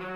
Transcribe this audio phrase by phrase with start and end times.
[0.00, 0.08] You're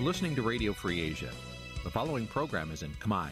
[0.00, 1.30] listening to Radio Free Asia.
[1.84, 3.30] The following program is in Khmer.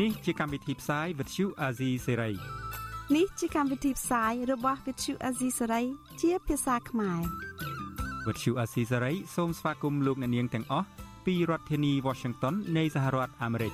[0.00, 2.34] នេះជាកម្មវិធីផ្សាយ Vuthu Azizi Serai
[3.16, 5.12] នេះជាកម្មវិធីផ្សាយរបស់ Vuthu
[8.26, 10.86] Azizi Serai ជាភាសាខ្មែរ Vuthu Azizi Serai សូមស្វាគមន៍លោកអ្នកនាងទាំងអស់
[11.26, 13.72] ពីរដ្ឋធានី Washington នៃសហរដ្ឋអាមេរិក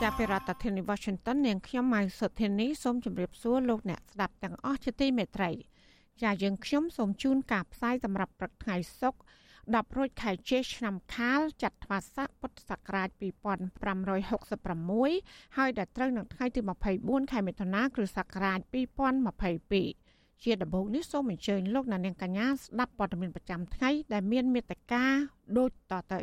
[0.00, 5.50] ចាប់ពីរដ្ឋធានី Washington នាងខ្ញុំម៉ៅសុធានីសូមជម្រាបសួរលោកអ្នកស្ដាប់ទាំងអស់ជាទីមេត្រី
[6.22, 9.18] ចាយើងខ្ញុំសូមជូនការផ្សាយសម្រាប់ព្រឹកថ្ងៃសុក្រ
[9.74, 16.60] 10រោចខែជេឆ្នាំខាលចត្វាស័កពុទ្ធសករាជ2566ហើយដល់ត្រូវនឹងថ្ងៃទី
[16.96, 20.05] 24ខែមិថុនាគ្រិស្តសករាជ2022
[20.42, 25.04] ជាដំបូងនេះសូមអញ្ជើញលោកអ្នកនាងកញ្ញាស្ដាប់ព័ត៌មានប្រចាំថ្ងៃដែលមានមេត្តា
[25.56, 26.20] ដូចតទៅ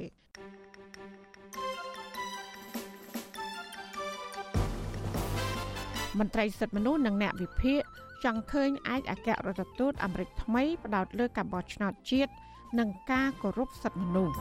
[6.19, 7.81] មន្ត្រីសិទ្ធិមនុស្សនិងអ្នកវិភាគ
[8.23, 12.31] ចង់ឃើញឯកអគ្គរដ្ឋទូតអាមេរិកថ្មីផ្ដោតលើការបោះឆ្នោតជាតិ
[12.79, 14.37] និងការគោរពសិទ្ធិមនុស្ស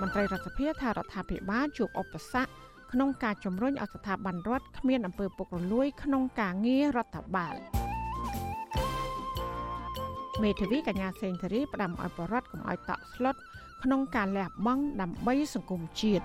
[0.00, 2.50] មន្ត្រីរដ្ឋសភាថារដ្ឋាភិបាលជួបឧបសគ្គ
[2.92, 7.54] ក្នុងការជំរុញឲ្យស្ថាប័នរដ្ឋគ្មានអំពើពុករលួយក្នុងការងាររដ្ឋបាល
[10.42, 13.36] មេធាវីកញ្ញាសេងធារីផ្ដាំឲ្យបរដ្ឋកុំឲ្យតក់ស្លុត
[13.82, 16.24] ក្នុងការលះបង់ដើម្បីសង្គមជាតិ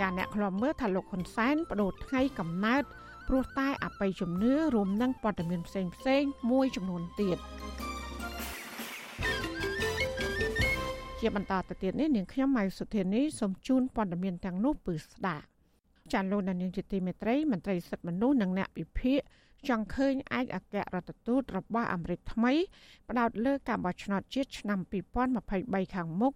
[0.00, 2.82] ចាអ្នកខ្លំមើលថាលោកហ៊ុនសែនបដូរថ្ងៃកំណើត
[3.28, 7.38] ព្រោះតែអបិយជំនឿរួមនឹងព័ត៌មានផ្សេងផ្សេងមួយចំនួនទៀត
[11.26, 15.44] ជាបន្តទៅទៀតនេះនាងខ្ញុំម៉ៃសុធានីសូមជូនព័ត៌មានទាំងនោះពឺស្ដាប់
[16.12, 19.20] ចាន់លោកនាងជាទីមេត្រីមន្ត្រីសិទ្ធិមនុស្សនិងអ្នកវិភាគ
[19.68, 22.52] ចង់ឃើញឯកអគ្គរដ្ឋទូតរបស់អាមេរិកថ្មី
[23.08, 24.78] ផ្ដោតលើការបោះឆ្នោតជាតិឆ្នាំ
[25.36, 26.32] 2023ខាងមុខ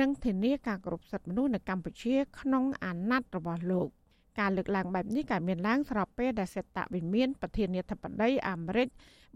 [0.00, 3.88] និងធានាការគោរពសិទ្ធិមនុស្សនៅកម្ពុជាក្នុងអាណត្តិរបស់លោក។
[4.40, 8.88] ការលើកឡើងបែបនេះក៏មានឡើងស្របពេលដែលសេតវិមានប្រធានាធិបតីអាមេរិក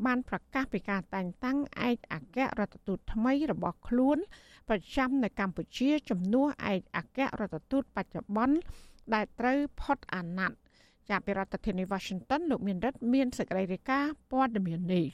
[0.06, 4.18] បានប្រកាសពីការតែងតាំងឯកអគ្គរដ្ឋទូតថ្មីរបស់ខ្លួន
[4.68, 8.56] ប្រចាំនៅកម្ពុជាជំនួសឯកអគ្គរដ្ឋទូតបច្ចុប្បន្ន
[9.14, 10.58] ដែលត្រូវផុតអាណត្តិ
[11.10, 15.06] ចាប់ពីរដ្ឋធានី Washington លោកមានរិទ្ធមានសេចក្តីរាយការណ៍ព័ត៌មាននេះ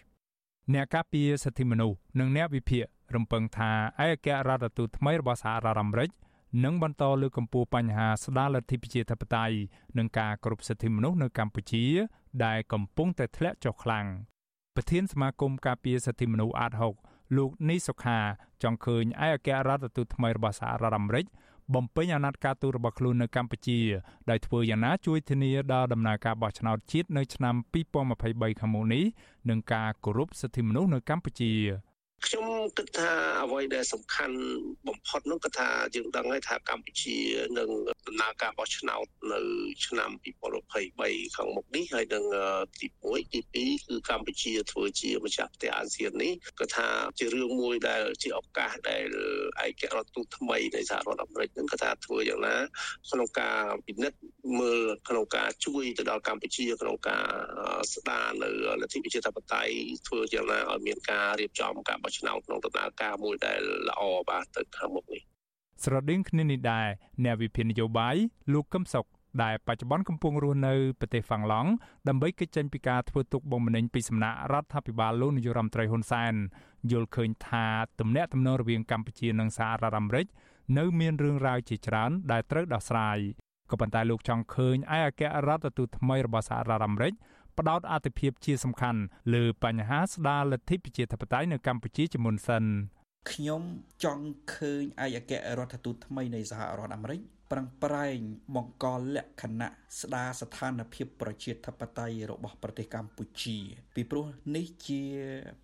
[0.75, 2.85] អ្នកការពារសិទ្ធិមនុស្សនិងអ្នកវិភាគ
[3.15, 3.71] រំពឹងថា
[4.05, 6.11] ឯកអគ្គរដ្ឋទូតថ្មីរបស់សហរដ្ឋអាមេរិក
[6.63, 9.57] និងបន្តលើកកម្ពស់បញ្ហាស្ដារលទ្ធិប្រជាធិបតេយ្យ
[9.99, 11.85] និងការគោរពសិទ្ធិមនុស្សនៅកម្ពុជា
[12.45, 14.07] ដែលកំពុងតែធ្លាក់ចុះខ្លាំង
[14.75, 16.73] ប្រធានសមាគមការពារសិទ្ធិមនុស្សអាត
[17.05, 18.19] 6លោកនីសុខា
[18.63, 21.27] ចង់ឃើញឯកអគ្គរដ្ឋទូតថ្មីរបស់សហរដ្ឋអាមេរិក
[21.75, 23.81] បំពេញអាណត្តិការទូតរបស់ខ្លួននៅកម្ពុជា
[24.31, 29.05] ដោយធ្វើយ៉ាងណាជួយធានាដល់ដំណើរការបោះឆ្នោតជាតិនៅឆ្នាំ2023ខាងមុខនេះ
[29.51, 31.53] និងការគោរពសិទ្ធិមនុស្សនៅកម្ពុជា
[32.27, 32.47] ខ្ញុំ
[32.79, 33.11] គិតថា
[33.43, 34.37] អ្វីដែលសំខាន់
[34.89, 37.17] បំផុតនោះគឺថាយើងដឹងហើយថាកម្ពុជា
[37.59, 37.71] នឹង
[38.07, 39.41] ដំណើរការបោះឆ្នោតនៅ
[39.87, 40.11] ឆ្នាំ
[40.73, 42.25] 2023ខាងមុខនេះហើយនឹង
[42.81, 43.41] ទី1ទី
[43.79, 46.87] 2គឺកម្ពុជាធ្វើជាម្ចាស់ផ្ទះអាស៊ាននេះគឺថា
[47.19, 49.05] ជារឿងមួយដែលជាឱកាសដែល
[49.67, 52.57] ឯករដ្ឋទូតថ្មីនៃសហរដ្ឋអាមេរិកនឹងគឺថាធ្វើយ៉ាងណា
[53.11, 54.19] ក្នុងការពិនិត្យ
[54.61, 57.27] មើលក្នុងការជួយទៅដល់កម្ពុជាក្នុងការ
[57.95, 58.49] ស្ដារនៅ
[58.83, 59.75] លទ្ធិប្រជាធិបតេយ្យ
[60.09, 65.23] ធ្វើយ៉ាងណាឲ្យមានការរៀបចំការបោះឆ្នោតក្នុងដំណើរការមួយដែលល្អបាទទៅខាងមុខនេះ
[65.85, 66.89] ស្រដៀងគ្នានេះដែរ
[67.25, 68.17] អ្នកវិភាគនយោបាយ
[68.53, 69.07] លោកកឹមសុខ
[69.43, 71.71] ដែលបច្ចុប្បន្នកំពុងរស់នៅប្រទេសហ្វាំងឡង់
[72.09, 76.35] ដើម្បីកិច្ចចេញពីការធ្វើទុកបុកម្នេញពីសំណាក់រដ្ឋាភិបាលលោកនាយរដ្ឋមន្ត្រីហ៊ុនសែន
[76.93, 77.67] យល់ឃើញថា
[78.01, 80.27] ទំនាក់ទំនងរវាងកម្ពុជានិងសហរដ្ឋអាមេរិក
[80.79, 83.19] នៅមានរឿងរ៉ាវជាច្រើនដែលត្រូវដោះស្រាយ
[83.71, 87.13] ក៏ប៉ុន្តែលោកចង់ឃើញឯកអគ្គរដ្ឋទូតថ្មីរបស់សហរដ្ឋអាមេរិក
[87.59, 89.01] ផ្ដោតអធិភាពជាសំខាន់
[89.35, 92.65] លើបញ្ហាស្ដារលទ្ធិប្រជាធិបតេយ្យនៅកម្ពុជាជាមុនសិន
[93.31, 93.63] ខ្ញុំ
[94.05, 97.21] ចង់ឃើញឯកអគ្គរដ្ឋទូតថ្មីនៃសហរដ្ឋអាមេរិក
[97.51, 98.19] ប្រឹងប្រែង
[98.57, 99.71] បង្កលក្ខណៈ
[100.01, 103.59] ស្ដារស្ថានភាពប្រជាធិបតេយ្យរបស់ប្រទេសកម្ពុជា
[103.95, 104.27] ពីព្រោះ
[104.57, 105.03] នេះជា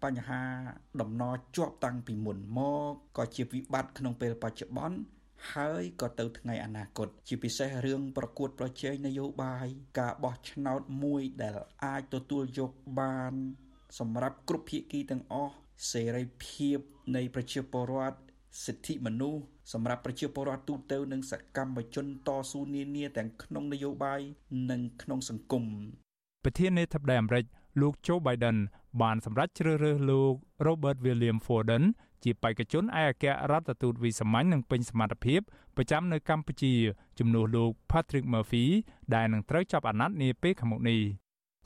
[0.02, 0.42] បញ្ហា
[1.00, 1.24] ដំណ
[1.56, 2.60] ជាប់តាំងពីមុនម
[2.90, 4.98] កក៏ជាវិបត្តិក្នុងពេលបច្ចុប្បន្ន
[5.52, 9.66] ហើយក៏ទៅថ្ងៃអនាគតជាពិសេសរឿងប្រកួតប្រជែងនយោបាយ
[9.98, 13.32] ការបោះឆ្នោតមួយដែលអាចទទួលយកបាន
[13.98, 15.54] សម្រាប់គ្រប់ភាគីទាំងអស់
[15.92, 16.78] សេរីភាព
[17.16, 18.18] នៃប្រជាពលរដ្ឋ
[18.64, 19.42] សិទ្ធិមនុស្ស
[19.72, 24.20] សម្រាប់ប្រជាពលរដ្ឋទូទៅនិងសកម្មជនតស៊ូនានាទាំងក្នុងនយោបាយ
[24.70, 25.64] និងក្នុងសង្គម
[26.44, 27.44] ប្រធានាធិបតីអាមេរិក
[27.80, 28.58] លោក Joe Biden
[29.02, 30.34] បានសម្រេចជ្រើសរើសលោក
[30.66, 31.84] Robert William Forden
[32.24, 35.40] ជាបេក្ខជនឯកអគ្គរដ្ឋទូតវិសាមញ្ញនិងពេញសមត្ថភាព
[35.76, 36.74] ប្រចាំនៅកម្ពុជា
[37.18, 38.64] ជំនួសលោក Patrick Murphy
[39.14, 41.00] ដែលនឹងត្រូវចាប់អាណត្តិនាពេលខាងមុខនេះ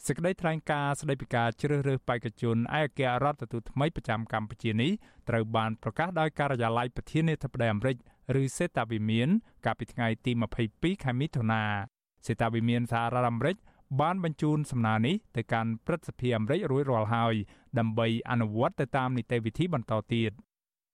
[0.07, 4.91] សេចក្តីថ្លែងការណ៍ស្តីពីការជ្រើសរើសបេក្ខជនឯកអគ្គរដ្ឋទូតថ្មីប្រចាំកម្ពុជានេះ
[5.29, 7.97] ត្រូវបានប្រកាសដោយការិយាល័យប្រធានាធិបតីអាមេរិក
[8.41, 9.29] ឬសេតាវិមាន
[9.65, 10.33] កាលពីថ្ងៃទី
[10.69, 11.63] 22ខែមិថុនា
[12.27, 13.57] សេតាវិមានសហរដ្ឋអាមេរិក
[14.01, 17.35] បានបញ្ជូនសំណើនេះទៅកាន់ព្រឹទ្ធសភាអាមេរិករួចរាល់ហើយ
[17.79, 20.33] ដើម្បីអនុវត្តទៅតាមនីតិវិធីបន្តទៀត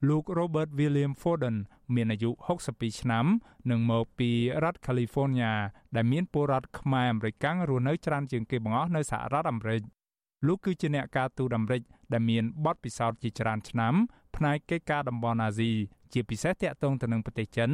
[0.08, 1.56] លោក Robert William Forden
[1.94, 2.31] មានអាយុ
[2.66, 3.26] 62ឆ្នាំ
[3.70, 4.31] និងមកពី
[4.64, 5.52] រដ្ឋ California
[5.96, 9.82] ដែលមានពលរដ្ឋខ្មែរអាមេរិកាំងរស់នៅច្រើនជាងគេបង្អស់នៅសហរដ្ឋអាមេរិក
[10.46, 11.82] លោកគឺជាអ្នកការទូតអាមេរិក
[12.12, 13.94] ដែលមានបទពិសោធន៍ជាច្រើនឆ្នាំ
[14.37, 15.70] ផ្នែកកិច្ចការតំបន់អាស៊ី
[16.12, 17.70] ជាពិសេសទាក់ទងទៅនឹងប្រទេសចិន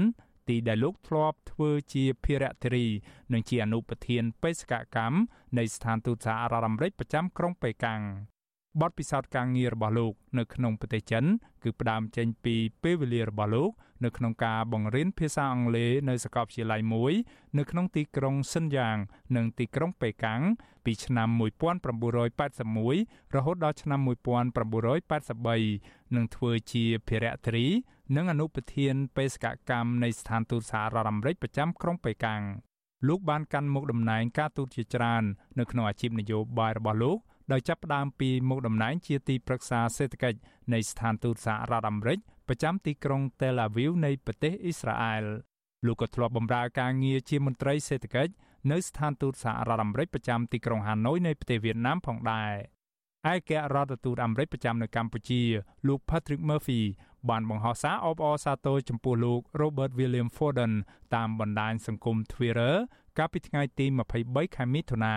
[0.48, 2.86] ទីដែលលោកធ្លាប់ធ្វើជាភារៈធារី
[3.32, 5.16] និងជាអនុប្រធានបេសកកម្ម
[5.58, 8.00] នៃស្ថានទូតសហរដ្ឋអាមេរិកប្រចាំក្រុងប៉េកាំង
[8.80, 11.24] បទពិសោធន៍ការងាររបស់លោក នៅក្នុងប្រទេសចិន
[11.62, 13.70] គឺផ្ដើមចេញពីពេលវេលារបស់លោក
[14.04, 17.12] នៅក្នុងការបង្រៀនភាសាអង់គ្លេសនៅសាកលវិទ្យាល័យមួយ
[17.58, 18.96] នៅក្នុងទីក្រុងសិនយ៉ាង
[19.36, 20.40] និងទីក្រុងប៉េកាំង
[20.84, 21.28] ពីឆ្នាំ
[22.12, 24.00] 1981រហូតដល់ឆ្នាំ
[24.86, 27.66] 1983និងធ្វើជាភារៈធារី
[28.16, 32.42] និងអនុប្រធានបេសកកម្មនៃស្ថានទូតសហរដ្ឋអាមេរិកប្រចាំក្រុងប៉េកាំង
[33.08, 35.22] លោកបានកាន់មុខតំណែងការទូតជាច្រើន
[35.58, 37.18] នៅក្នុងអាជីពនយោបាយរបស់លោក
[37.52, 40.38] ដោយចាប់ផ្ដើមពីមុខតំណែងជាទីប្រឹក្សាសេដ្ឋកិច្ច
[40.72, 45.24] នៃស្ថានទូតសហរដ្ឋអាមេរិកប្រចាំទីក្រុង Tel Aviv នៃប្រទេសអ៊ីស្រាអែល
[45.86, 48.32] លោកក៏ធ្លាប់បម្រើការងារជាមន្ត្រីសេដ្ឋកិច្ច
[48.72, 52.52] នៅស្ថានទូតសហរដ្ឋអាមេរិកប្រចាំទីក្រុងហាណូយនៃប្រទេសវៀតណាមផងដែរ
[53.32, 55.42] ឯកអគ្គរដ្ឋទូតអាមេរិកប្រចាំនៅកម្ពុជា
[55.86, 56.80] លោក Patrick Murphy
[57.30, 60.72] បានបង្ហោះសារអបអរសាទរចំពោះលោក Robert William Forden
[61.14, 62.74] តាមបណ្ដាញសង្គម Twitter
[63.18, 63.86] កាលពីថ្ងៃទី
[64.20, 65.16] 23ខែមិថុនា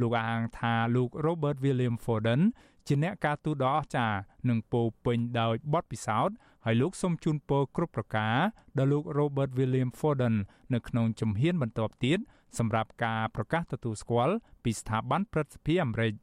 [0.00, 2.40] លោកអះអាងថាលោក Robert William Forden
[2.86, 4.18] ជាអ្នកការទូតដ៏អស្ចារ្យ
[4.48, 8.36] និងពោពេញដោយបទពិសោធន៍ហើយលោកសូមជូនពរគ្រប់ប្រការ
[8.78, 10.34] ដល់លោក Robert William Forden
[10.74, 12.18] នៅក្នុងជំហានបន្ទាប់ទៀត
[12.58, 16.14] សម្រាប់ការប្រកាសទទួលស្គាល់ពីស្ថាប័នព្រឹទ្ធសភាអាមេរិក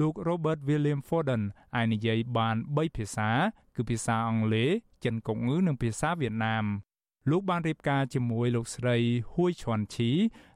[0.00, 1.42] លោក Robert William Forden
[1.76, 3.30] អាចនិយាយបាន3ភាសា
[3.76, 4.70] គឺភាសាអង់គ្លេស
[5.04, 6.64] ចិនកុងងឺនិងភាសាវៀតណាម
[7.29, 8.97] លោកបានរៀបការជាមួយលោកស្រី
[9.33, 10.09] ហួយឈွန်ឈី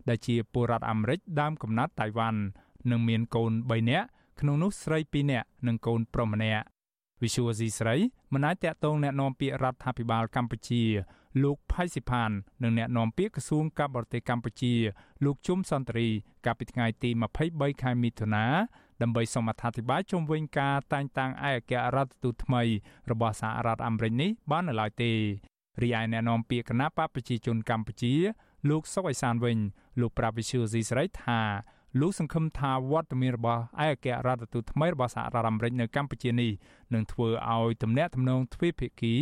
[0.09, 2.39] ដែលជាពលរដ្ឋអាមេរិកដើមកំណើតតៃវ៉ាន់
[2.89, 4.07] និងមានកូន3នាក់
[4.39, 6.63] ក្នុងនោះស្រី2នាក់និងកូនប្រុសម្នាក់
[7.23, 7.95] វិសុវស៊ីស្រី
[8.33, 10.83] មិនអាចតាក់ទងแนะនាំពាក្យរដ្ឋាភិបាលកម្ពុជា
[11.43, 12.31] លោកផៃស៊ីផាន
[12.63, 14.73] និងអ្នកនាំពាក្យក្រសួងការបរទេសកម្ពុជា
[15.25, 16.09] លោកជុំសន្តិរី
[16.45, 17.09] កាលពីថ្ងៃទី
[17.45, 18.45] 23ខែមិថុនា
[19.01, 22.63] ដើម្បីសូមអធិប្បាយជុំវិញការតែងតាំងឯកអគ្គរដ្ឋទូតថ្មី
[23.11, 25.11] របស់សហរដ្ឋអាមេរិកនេះបាននៅឡើយទេ
[25.82, 28.14] រីឯអ្នកនាំពាក្យគណៈបកប្រជាជនកម្ពុជា
[28.68, 29.58] លោកសុកអេសានវិញ
[30.00, 31.40] លោកប្រាវិសុយស៊ីស្រីថា
[32.00, 36.50] លោកសង្ឃឹមថាវត្តមានរបស់ឯកអគ្គរដ្ឋទូតថ្មីរបស់សហរដ្ឋអាមេរិកនៅកម្ពុជានេះ
[36.94, 39.14] នឹងធ្វើឲ្យទំនាក់ទំនងទ្វេភាគី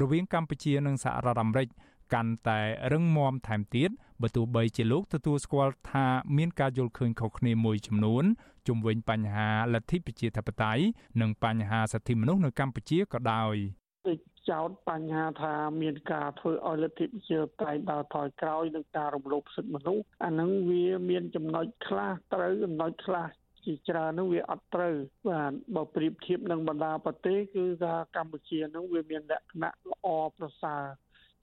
[0.00, 1.68] រវាងកម្ពុជានិងសហរដ្ឋអាមេរិក
[2.14, 2.60] កាន់តែ
[2.92, 3.90] រឹងមាំថែមទៀត
[4.22, 6.06] បើទោះបីជាលោកទទួលស្គាល់ថា
[6.36, 8.24] មានការយល់ឃើញខុសគ្នាមួយចំនួន
[8.66, 10.82] ជុំវិញបញ្ហាលទ្ធិប្រជាធិបតេយ្យ
[11.20, 13.54] និងបញ្ហាសិទ្ធិមនុស្សនៅកម្ពុជាក៏ដោយ
[14.06, 14.33] ចោ
[14.66, 23.28] តបញ្ហាថាមានការធ្វើឲ្យលទ្ធិប្រជាធិបតេយ្យដើរថយក្រោយនឹងការរំលោភសិទ្ធិមនុស្សអានឹងវាមានចំណុចខ្លះត្រូវចំណុចខ្លះ
[23.64, 24.94] ជាច្រើននឹងវាអត់ត្រូវ
[25.28, 30.06] បាទបើប្រៀបធៀបនឹងបណ្ដាប្រទេសគឺថាកម្ពុជានឹងវាមានលក្ខណៈល្អ
[30.38, 30.82] ប្រសើរ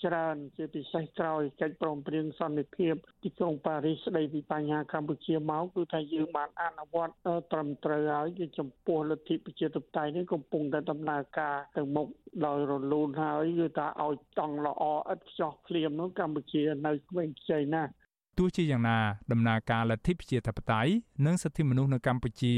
[0.06, 2.94] ច្រើនជាពិសេសក្រោយកិច្ចព្រមព្រៀងសន្តិភាព
[3.24, 7.14] ទីក្រុងប៉ារីសស្ដីពីបញ្ហាកម្ពុជាមកគឺថាយើងបានអនុវត្ត
[7.52, 12.08] ត្រឹមត្រូវហើយគឺចំពោះលទ្ធិប្រជាធិបតេយ្យនេះកំពុងតែដំណើរការទៅមុខ
[12.46, 17.92] ដោយរលូនហើយគឺថាឲ្យតង់ល្អឥតខ្ចោះភ្លាមនោះកម្ពុជានៅក្មេងខ្ចីណាស់
[18.38, 18.98] ទោះជាយ៉ាងណា
[19.32, 20.92] ដំណើរការលទ្ធិប្រជាធិបតេយ្យ
[21.26, 22.56] និងសិទ្ធិមនុស្សនៅកម្ពុជា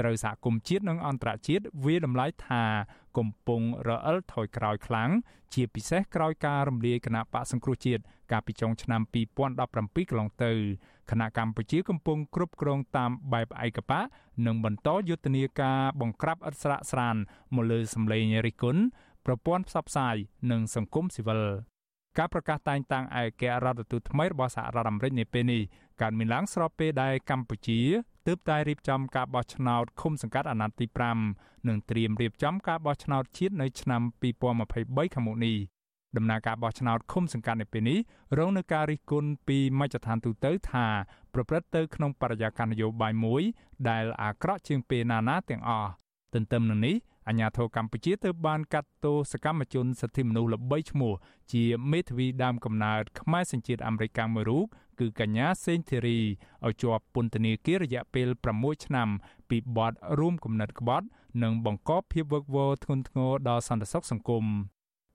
[0.00, 2.64] ត្រូវសហគមន៍ជាតិនិងអន្តរជាតិវាតម្លៃថា
[3.18, 5.10] កំពុងរអិលថយក្រោយខ្លាំង
[5.54, 8.02] ជាពិសេសក្រោយការរំលាយគណៈបកសង្គ្រោះជាតិ
[8.32, 10.52] កាលពីចុងឆ្នាំ2017កន្លងទៅ
[11.10, 14.04] គណៈកម្ពុជាកំពុងគ្រប់គ្រងតាមបែបឯកបក
[14.46, 17.16] និងបន្តយុទ្ធនាការបង្ក្រាបឥតស្រាកស្រាន
[17.54, 18.82] មកលើសម្លេងរិះគន់
[19.26, 20.16] ប្រព័ន្ធផ្សព្វផ្សាយ
[20.50, 21.42] និងសង្គមស៊ីវិល
[22.18, 25.62] ការប្រកាសតែងតាំងឯកអគ្គរដ្ឋទូតថ្មីរបស់សហរដ្ឋអាមេរិកនាពេលនេះ
[26.00, 27.80] កើតមានឡើងស្របពេលដែលកម្ពុជា
[28.26, 30.86] ទើបតែរៀបចំការបោះឆ្នោតឃុំសង្កាត់អាណត្តិទី
[31.28, 34.02] 5និងត្រៀមរៀបចំការបោះឆ្នោតជាតិនៅឆ្នាំ
[34.32, 35.56] 2023ខាងមុខនេះ
[36.16, 37.98] ដំណើរការបោះឆ្នោតឃុំសង្កាត់នៅពេលនេះ
[38.38, 40.86] រងនឹងការរិះគន់ពីមជ្ឈដ្ឋានទូតទៅថា
[41.34, 43.42] ប្រព្រឹត្តទៅក្នុងបរិយាកាសនយោបាយមួយ
[43.88, 45.90] ដែលអាក្រក់ជាងពេលណាណាទាំងអស់
[46.34, 46.96] ទន្ទឹមនឹងនេះ
[47.28, 51.12] អាញាធរកម្ពុជាទើបបានកាត់ទោសកម្មជនសិទ្ធិមនុស្សល្បីឈ្មោះ
[51.52, 54.66] ជាមេធាវីដើមកំណើតខ្មែរសញ្ជាតិអាមេរិកមួយរូប
[55.00, 56.18] គឺកញ្ញាសេងធីរី
[56.66, 59.08] ឲ្យជាប់ពន្ធនាគាររយៈពេល6ឆ្នាំ
[59.50, 61.06] ពីបទរួមគំនិតក្បត់
[61.42, 64.44] និងបង្កភាពវឹកវរធ្ងន់ធ្ងរដល់សន្តិសុខសង្គម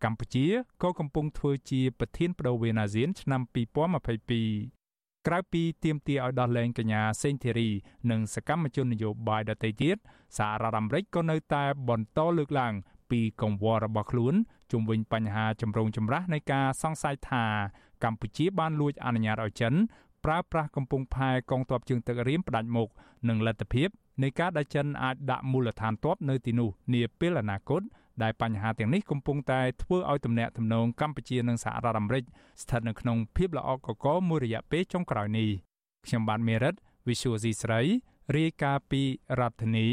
[0.03, 0.45] កម្ពុជា
[0.83, 4.84] ក៏កំពុងធ្វើជាប្រធានបដូវអាស៊ានឆ្នាំ2022
[5.27, 7.69] ក្រៅពីទាមទារឲ្យដោះលែងកញ្ញាសេងធីរី
[8.11, 9.97] និងសកម្មជននយោបាយដទៃទៀត
[10.37, 12.73] សហរដ្ឋអាមេរិកក៏នៅតែបន្តលើកឡើង
[13.11, 14.33] ពីកង្វល់របស់ខ្លួន
[14.71, 17.45] ជុំវិញបញ្ហាចម្រូងចម្រាសនៃការសង្ស័យថា
[18.03, 19.73] កម្ពុជាបានលួចអនុញ្ញាតឲ្យចិន
[20.25, 22.89] ប្រើប្រាស់កំពង់ផែកងទ័ពជើងទឹករៀមផ្ដាច់មុខ
[23.29, 23.89] និងលទ្ធភាព
[24.23, 27.81] នៃការដែលចិនអាចដាក់មូលដ្ឋានទ័ពនៅទីនោះនាពេលអនាគត
[28.23, 32.23] ដែលបញ្ហាទាំងនេះកំពុងតែធ្វើឲ្យទំនាក់ទំនងកម្ពុជានិងសហរដ្ឋអាមេរិក
[32.61, 35.49] ស្ថិតនៅក្នុងភាពល្អកកមួយរយៈពេលចុងក្រោយនេះ
[36.05, 36.73] ខ្ញុំបាទមេរិត
[37.07, 37.81] Visual C ស្រី
[38.37, 39.01] រាយការណ៍ពី
[39.39, 39.87] រដ្ឋធានី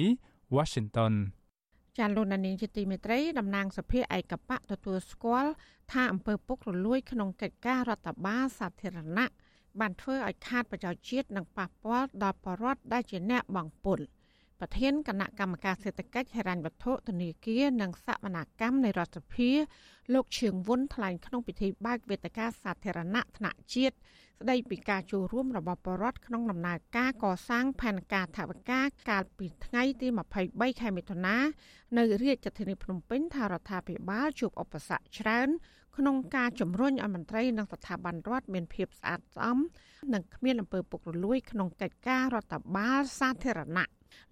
[0.56, 1.14] Washington
[1.98, 5.50] ចាលោកនានីជាទីមេត្រីតំណាងសភាឯកបៈទទួលស្គាល់
[5.92, 9.26] ថាអំពើពុករលួយក្នុងកិច្ចការរដ្ឋបាលសាធារណៈ
[9.80, 14.00] បានធ្វើឲ្យខាតប្រជាជាតិនិងប៉ះពាល់ដល់បរដ្ឋដែលជាអ្នកបង់ពុល
[14.60, 19.50] ប្រធានគណៈកម្មការសេដ្ឋកិច្ចហិរញ្ញវត្ថុធនាគារនិងសវនកម្មនៃរដ្ឋសភា
[20.14, 23.96] លោកឈៀងវុនថ្លែងក្នុងពិធីបើកវេទិកាសាធារណៈថ្នាក់ជាតិ
[24.42, 28.80] ស្ដីពីការចូលរួមរបស់បរដ្ឋក្នុងដំណើរការកសាងផែនការថវិកា
[29.10, 30.08] កាលពីថ្ងៃទី
[30.44, 31.36] 23ខែមិថុនា
[31.98, 35.48] នៅរាជធានីភ្នំពេញថារដ្ឋាភិបាលជួបឧបសគ្គច្រើន
[35.96, 39.58] ក្នុងការជំរុញឲ្យមន្ត្រីនិងស្ថាប័នរដ្ឋមានភាពស្អាតស្អំ
[40.12, 43.86] និងគ្មានអំពើពុករលួយក្នុងកិច្ចការរដ្ឋបាលសាធារណៈ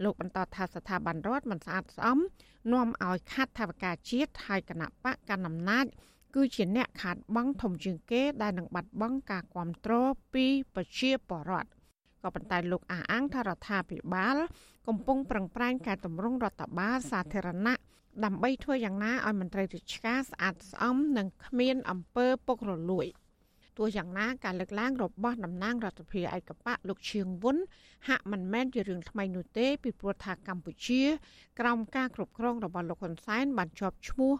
[0.05, 2.19] លោកបន្តថាស្ថាប័នរដ្ឋមិនស្អាតស្អំ
[2.73, 5.87] នាំឲ្យខាត់ថវិកាជាតិហើយគណៈបកកណ្ដាលអំណាច
[6.35, 11.71] គឺជាអ្នកខាតបង់ធំជាងគេដែលនឹងបាត់បង់ការគ្រប់គ្រងពីប្រជាពលរដ្ឋ
[12.23, 14.37] ក៏ប៉ុន្តែលោកអះអាងថារដ្ឋាភិបាល
[14.89, 17.75] កំពុងប្រឹងប្រែងកែតម្រង់រដ្ឋបាលសាធារណៈ
[18.25, 23.07] ដើម្បីធ្វើយ៉ាងណាឲ្យមន្ត្រីរាជការស្អាតស្អំនិងគ្មានអំពើពុករលួយ
[23.81, 27.57] ទោះយ៉ាងណាការលើកឡើងរបស់តំណាងរដ្ឋាភិបាលឯកបៈលោកឈៀងវុន
[28.09, 31.03] ហាក់មិនមែនជារឿងថ្មីនោះទេពីព្រោះថាកម្ពុជា
[31.61, 34.33] ក្រោមការគ្រប់គ្រងរបស់លោកហ៊ុនសែនបានជាប់ឈ្មោះ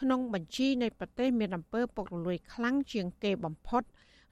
[0.00, 3.82] ក្នុងបញ្ជីនៃប្រទេសមានអំពើពុករលួយខ្លាំងជាងគេបំផុត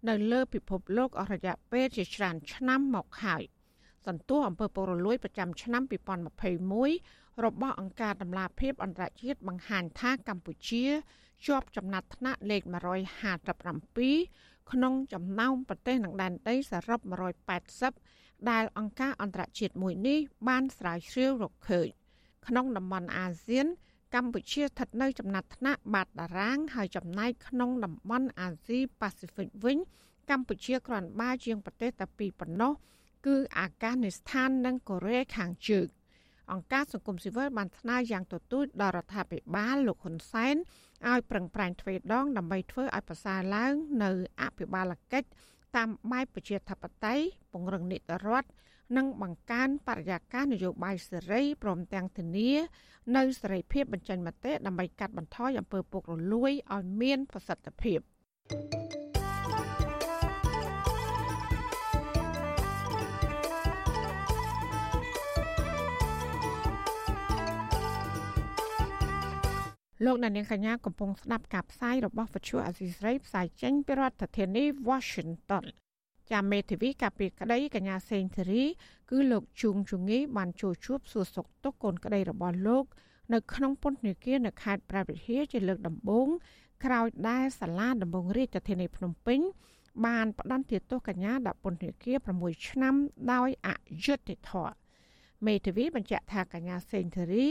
[0.08, 3.42] នៅលើពិភពលោកអស់រយៈពេលជាច្រើនឆ្នាំមកហើយ
[4.06, 5.82] សន្ទុះអំពើពុករលួយប្រចាំឆ្នាំ
[6.62, 10.84] 2021របស់អង្គការដំឡាភិបអន្តរជាតិបង្ហាញថាកម្ពុជា
[11.46, 12.62] ជាប់ចំណាត់ថ្នាក់លេខ
[14.04, 17.00] 157 ក្នុងចំណោមប្រទេសនឹងដែនដីសរុប
[17.74, 20.18] 180ដែលអង្គការអន្តរជាតិមួយនេះ
[20.48, 21.88] បានស្រាវជ្រាវរកឃើញ
[22.46, 23.66] ក្នុងតំបន់អាស៊ាន
[24.14, 29.78] កម្ពុជាស្ថិតនៅចំណាត់ថ្នាក់បាតតារាង ហើយចំណែកក្នុងតំបន់អាស៊ីប៉ាស៊ីហ្វិកវិញ
[30.30, 32.72] កម្ពុជាគ្រាន់បើជាងប្រទេសតែពីរប៉ុណ្ណោះ
[33.26, 35.86] គឺអាកានីស្ថាននិងកូរ៉េខាងជើង
[36.52, 40.56] អង្គការសង្គមស៊ីវិលបានស្នើយ៉ាងទទូចដល់រដ្ឋាភិបាលលោកហ៊ុនសែន
[41.10, 43.72] ឲ្យប្រឹងប្រែងទ្វេដងដើម្បីធ្វើឲ្យប្រសើរឡើង
[44.02, 44.10] នៅ
[44.42, 45.28] អភិបាលកិច្ច
[45.76, 48.48] តាមបែបប្រជាធិបតេយ្យពង្រឹងនីតិរដ្ឋ
[48.96, 52.52] និងបង្កើនបរិយាកាសនយោបាយសេរីព្រមទាំងធានា
[53.16, 57.98] នៅសេរីភាពបញ្ចេញមតិដើម្បីកាត់បន្ថយអំពើពុករលួយឲ្យមានប្រសិទ្ធភាព។
[70.04, 75.64] លោកអ្នកនាងកញ្ញាកំពុងស្ដាប់ការផ្សាយរបស់វិទ្យុអសីស្រីផ្សាយចេញពីរដ្ឋធានី Washington
[76.30, 78.64] ចាមេធាវីកាពីក្តីកញ្ញាសេងធារី
[79.10, 82.84] គឺលោកជួងជងីបានចូលជួបសួរសុខទុក្ខកូនក្តីរបស់លោក
[83.32, 86.28] នៅក្នុងពន្ធនាគារនៅខេត្តព្រះវិហារជាលើកដំបូង
[86.84, 89.40] ក្រោយដែលសាលាដំបងរាជធានីភ្នំពេញ
[90.06, 92.94] បានផ្តន្ទាទោសកញ្ញាដាក់ពន្ធនាគារ6ឆ្នាំ
[93.32, 93.68] ដោយអ
[94.04, 94.83] យុត្តិធម៌
[95.46, 97.46] មេធាវីបញ្ជាក់ថាកញ្ញាសេងធារី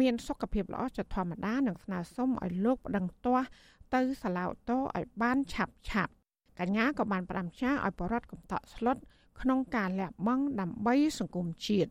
[0.00, 3.46] មានសុខភាពល្អជាធម្មតានិងស្នើសុំឲ្យលោកប្តឹងទាស់
[3.94, 6.12] ទៅសាឡាវតោឲ្យបានឆាប់ឆាប់
[6.60, 8.96] កញ្ញាក៏បានផ្ដាំផ្ញើឲ្យបរដ្ឋកំតក់ស្លុត
[9.40, 11.90] ក្នុងការលះបង់ដើម្បីសង្គមជាតិ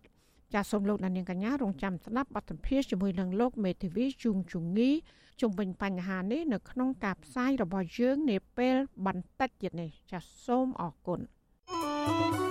[0.54, 4.92] ចាសសូមលោកនាងកញ្ញារងចាំស្ដាប់បទសម្ភាសជាមួយនឹងលោកមេធាវីជួងជងី
[5.42, 11.20] ជុំវិញបញ្ហានេះនៅក្នុងការផ្សាយរបស់យើងនាពេលបន្តិចទៀតនេះចាសសូមអរគុណ
[11.72, 12.51] thank you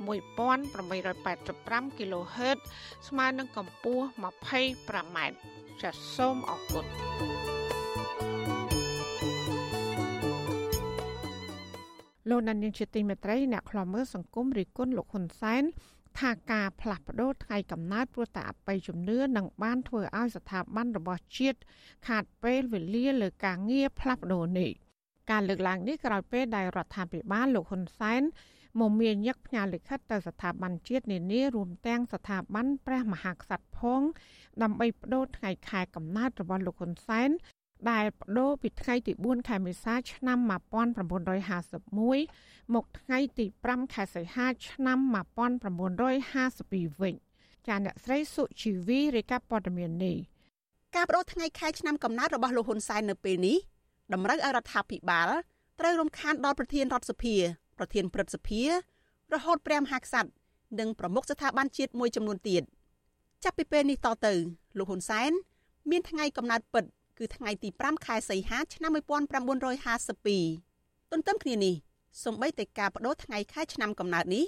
[0.00, 2.58] 1885 kHz
[3.08, 5.18] ស្មើនឹងកម្ពស់ 25m
[5.82, 6.86] ចាសសូមអរគុណ
[12.30, 15.62] លោកនានីជាទីមេត្រីអ្នកខ្លាំមើលសង្គមរិគុណលោកហ៊ុនសែន
[16.20, 21.58] ថាការផ្លាស់ប្ដូរថ្ងៃកំណើតព្រោះតែអបិយជំនឿនឹងបានធ្វើឲ្យស្ថាប័នរបស់ជាតិ
[22.08, 24.70] ខាតពេលវេលាលើការងារផ្លាស់ប្ដូរនេះ
[25.30, 28.22] ការលើកឡើងនេះក្រោយពេលដែលរដ្ឋាភិបាលលោកហ៊ុនសែន
[28.80, 34.00] មកមានញឹកផ្ញើលិខិតទៅស្ថាប័នជាតិនានារួមទាំងស្ថាប័នព្រះមហាក្សត្រផង
[34.62, 37.30] ដើម្បីបដូរថ្ងៃខែកំណើតរបស់លោកហ៊ុនសែន
[37.90, 44.98] ដែលបដូរពីថ្ងៃទី4ខែមេសាឆ្នាំ1951មកថ្ងៃទី5ខែសីហាឆ្នាំ
[46.00, 47.14] 1952វិញ
[47.66, 50.16] ចាអ្នកស្រីសុជីវីរាយការណ៍ព័ត៌មាននេះ
[50.96, 53.56] ការបដូរថ្ងៃខែឆ្នាំកំណើតរបស់លោកហ៊ុនសែននៅពេលនេះ
[54.12, 55.28] តម្រូវឲ្យរដ្ឋាភិបាល
[55.80, 57.36] ត្រូវរំខានដល់ប្រធានរដ្ឋសភា
[57.78, 58.62] ប្រធានព្រឹទ្ធសភា
[59.32, 60.30] រហូតព្រះមហាក្សត្រ
[60.80, 62.62] និងប្រមុខស្ថាប័នជាតិមួយចំនួនទៀត
[63.44, 64.32] ចាប់ពីពេលនេះតទៅ
[64.78, 65.30] លោកហ៊ុនសែន
[65.90, 66.84] មានថ្ងៃកំណើតពិត
[67.18, 71.74] គឺថ្ងៃទី5ខែសីហាឆ្នាំ1952ទន្ទឹមគ្នានេះ
[72.24, 74.44] សម្បីតែការបដូរថ្ងៃខែឆ្នាំកំណើតនេះ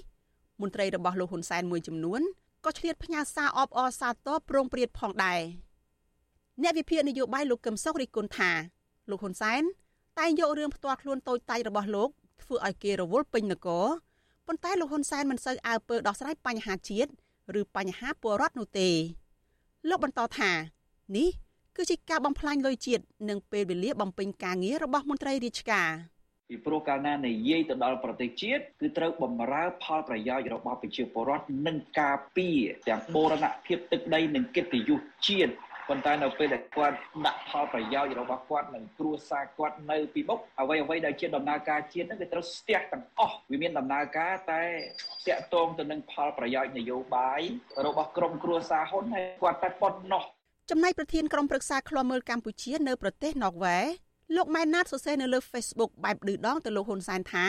[0.61, 2.21] មន្ត្រីរបស់លោកហ៊ុនសែនមួយចំនួន
[2.65, 5.41] ក៏ឆ្លៀតផ្ញើសារអបអរសាទរប្រងព្រាតផងដែរ
[6.63, 8.51] អ្នកវិភាគនយោបាយលោកកឹមសុខរិះគន់ថា
[9.11, 9.63] លោកហ៊ុនសែន
[10.19, 12.11] តែងយករឿងផ្ទាល់ខ្លួនតូចតាចរបស់លោក
[12.43, 13.87] ធ្វើឲ្យគេរវល់ពេញនគរ
[14.47, 17.11] ប៉ុន្តែលោកហ៊ុនសែនមិនសូវអើពើដោះស្រាយបញ្ហាជាតិ
[17.61, 18.89] ឬបញ្ហាពលរដ្ឋនោះទេ
[19.89, 20.51] លោកបន្តថា
[21.17, 21.29] នេះ
[21.77, 25.91] គឺជាការបំផ្លាញលុយជាតិនិងពេលវេលាបំពេញការងាររបស់មន្ត្រីរាជការ
[26.49, 35.53] ពីព្រោះកាលណានិយាយទៅដល់ប្រទេសជាតិគឺត្រូវបំរើផលប្រយោជន៍របស់ប្រជាពលរដ្ឋនិងការពារទាំងបូរណភាពទឹកដីនិងកិត្តិយសជាតិ
[35.89, 44.63] ប៉ុន្តែនៅពេលដែលគាត់ដាក់ផលប្រយោជន៍របស់គាត់និងគ្រួសារគាត់នៅពីមុខអ្វីអ្វីដែលជាដំណើរការជាតិហ្នឹងវាត្រូវស្ទះទាំងអស់វាមានដំណើរការតែ
[45.27, 47.41] តាក់ទងទៅនឹងផលប្រយោជន៍នយោបាយ
[47.87, 50.23] របស់ក្រុមគ្រួសារហ៊ុនហើយគាត់តែប៉ុណ្ណោះ
[50.71, 53.79] ចំណែកប្រធានក្រុមប្រឹក្សាឃ្លាំមើលកម្ពុជានៅប្រទេសណ័រវេ
[54.37, 57.47] លោកម៉ែនណាតសរសេរនៅលើ Facebook បែបឌឺដងទៅលោកហ៊ុនសែនថា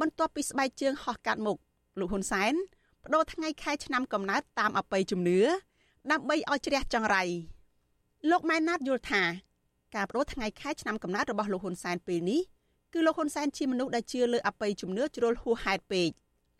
[0.00, 1.56] បន្ទាប់ពីស្បែកជើងហោះកាត់មុខ
[2.00, 2.54] លោកហ៊ុនសែន
[3.02, 5.40] បដូរថ្ងៃខែឆ្នាំកំណើតតាមអបិយជំនឿ
[6.12, 7.22] ដើម្បីឲ្យជ្រះចង្រៃ
[8.30, 9.22] លោកម៉ែនណាតយល់ថា
[9.94, 12.40] ការបដូរថ្ងៃខែឆ្នាំកំណើតរបស់លោកហ៊ុនសែនពេលនេះ
[12.92, 16.08] គឺលោកហ៊ុនសែនជាមនុស្សដែលជឿលើអបិយជំនឿជ្រុលហួសហេតុពេក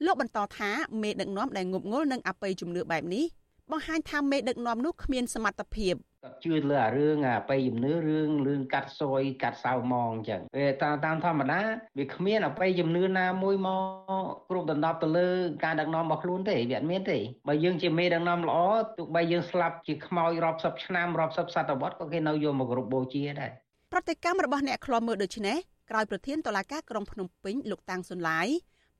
[0.04, 0.70] លោកបន្តថា
[1.02, 3.24] មេដឹកនាំដែលងប់ងល់នឹងអបិយជំនឿបែបនេះ
[3.70, 11.60] បង្ហាញថាមេដឹកនាំនោះគ្មានសមត្ថភាពគាត់ជឿលើអារឿងអាបៃជំនឿរឿងរឿងកាត់សយកាត់សៅម៉ងអញ្ចឹងវាតាមតាមធម្មតា
[11.98, 15.28] វាគ្មានអបៃជំនឿណាមួយមកគ្រប់ដណ្ដប់ទៅលើ
[15.64, 18.58] ការដឹកនាំរបស់ខ្លួនទេវាអត់មានទេបើយើងជាមេដឹកនាំល្អ
[18.96, 23.50] ទោះបីយើងស្លាប់ជាខ្មោចរាប់សិបឆ្នាំរាប់សិបសតវត្សក៏គេនៅយកមកគោរពបូជាដែរ
[23.92, 25.56] ប្រតិកម្មរបស់អ្នកខ្លាំមើលដូចនេះ
[25.90, 28.48] ក្រោយប្រធានតុលាការក្រុងភ្នំពេញលោកតាំងសុនឡាយ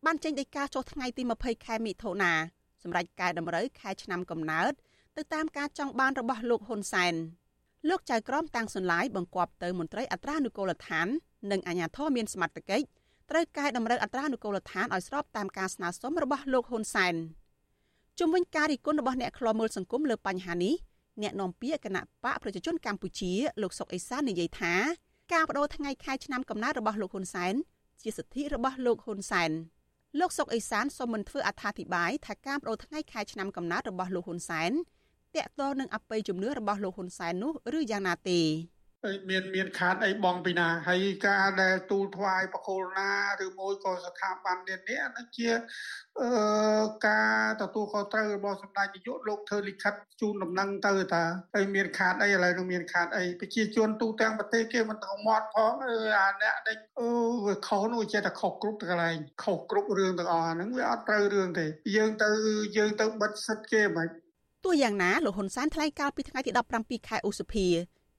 [0.07, 2.33] បានចេញដីកាចុះថ្ងៃទី20ខែមិថុនា
[2.83, 4.72] សម្រាប់កែតម្រូវខែឆ្នាំកំណើត
[5.16, 7.14] ទៅតាមការចង់បានរបស់លោកហ៊ុនសែន
[7.88, 11.07] លោកចៅក្រមតាំងសុនឡាយបង្គាប់ទៅមន្ត្រីអត្រានុកូលដ្ឋាន
[11.50, 12.85] និងអាជ្ញាធរមានសមត្ថកិច្ច
[13.31, 17.14] ត្រូវកែតម្រូវអត្រានុកូលដ្ឋានឲ្យស្របតាមការស្នើសុំរបស់លោកហ៊ុនសែន
[18.20, 20.74] ជំវិញការរិះគន់របស់អ្នកខ្លោមើលសង្គមលើបញ្ហានេះ
[21.22, 24.74] អ្នកនាំពាក្យគណៈបកប្រជាជនកម្ពុជាលោកសុកអេសាននិយាយថា
[25.33, 27.55] ការបដូរថ្ងៃខែឆ្នាំកំណើតរបស់លោកហ៊ុនសែន
[28.02, 29.50] ជាសិទ្ធិរបស់លោកហ៊ុនសែន
[30.20, 34.72] លោកសុកអេសានសូមមិនធ្វើអត្ថាធិប្បាយថាការបដូរថ្ងៃខែឆ្នាំកំណើតរបស់លោកហ៊ុនសែន
[35.37, 38.40] តាក់ទងនឹងអបិយជំនឿរបស់លោកហ៊ុនសែននោះឬយ៉ាងណាទេ
[39.05, 43.11] ហើយមានមានខាតអីបងពីណាហើយការដែលទូលថ្វាយបកុលណា
[43.44, 45.49] ឬមួយក៏ស្ថាប័ននេះនេះនឹងជា
[46.20, 46.31] អឺ
[47.07, 57.09] ការទទួលខុសត្រូវរបស់សម្ដេចនាយកលោកធ្វើលិខិតជូនដំណឹងទៅតាហើយមានខាតអីឥឡូវនឹងមានខាតអីប្រជាជនទូទាំងប្រទេសគេមិនទៅមាត់ផងអឺអាអ្នកនេះអូ
[57.46, 62.29] វាខុសនោះចេះតែខុសគ្រប់កន្លែងខុសគ្រប់រឿងទាំងអស់ហ្នឹងវាអត់ត្រូវរឿងទេយើងទៅ
[62.77, 64.09] យើងទៅបិទសិទ្ធគេមិន
[64.66, 66.50] ទោះយ៉ាងណាលោកហ៊ុនសែនថ្លែងកាលពីថ្ងៃទី
[66.81, 67.66] 17ខែឧសភា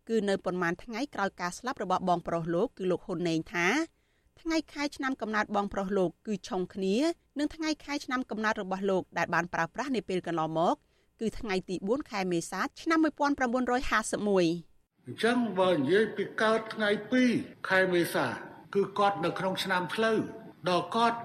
[0.10, 3.68] គឺនៅប៉ុន្មានថ្ងៃក្រោយការស្លាប់របស់បងប្រុសលោកគឺលោកហ៊ុនណេងថា
[4.42, 6.96] ថ្ងៃខែឆ្នាំកំណើតបងប្រុសលោកគឺឆុងគ្នា
[7.38, 10.76] នឹងថ្ងៃខែឆ្នាំកំណើតរបស់លោកដែលបានប្រើប្រាស់នាពេលកន្លងមក
[11.22, 16.90] គឺថ្ងៃទី4ខែមេសាឆ្នាំ1951អញ្ចឹងបើនិយាយពីកើតថ្ងៃ
[17.30, 18.26] 2ខែមេសា
[18.76, 20.18] គឺគាត់នៅក្នុងឆ្នាំផ្លូវ
[20.70, 21.20] ដល់គាត់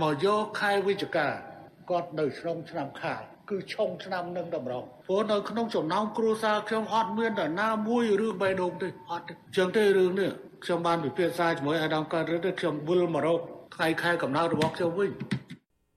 [0.00, 1.28] មកយកខែវិច្ឆិកា
[1.90, 9.24] គាត់នៅក្នុងឆ្នាំខាល គឺឆុងឆ្នាំនឹងតម្រងព្រោះនៅក្នុងចំណោមគ្រួសារខ្ញុំអត់មានតាណាមួយរឿងបេះដូងទេអត់
[9.56, 10.30] ចឹងទេរឿងនេះ
[10.64, 13.40] ខ្ញុំបានពិភាក្សាជាមួយអាដាមកើតរិទ្ធខ្ញុំវិលមករក
[13.74, 15.10] ថ្ងៃខែកំណើតរបស់ខ្ញុំវិញ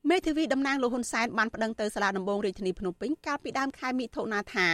[0.10, 4.68] មេធាវីតំណាងលោកហ៊ុនសែនបានប្តឹងទៅសាលាដំបងរាជធានីភ្នំពេញកាលពីដើមខែមិថុនាថា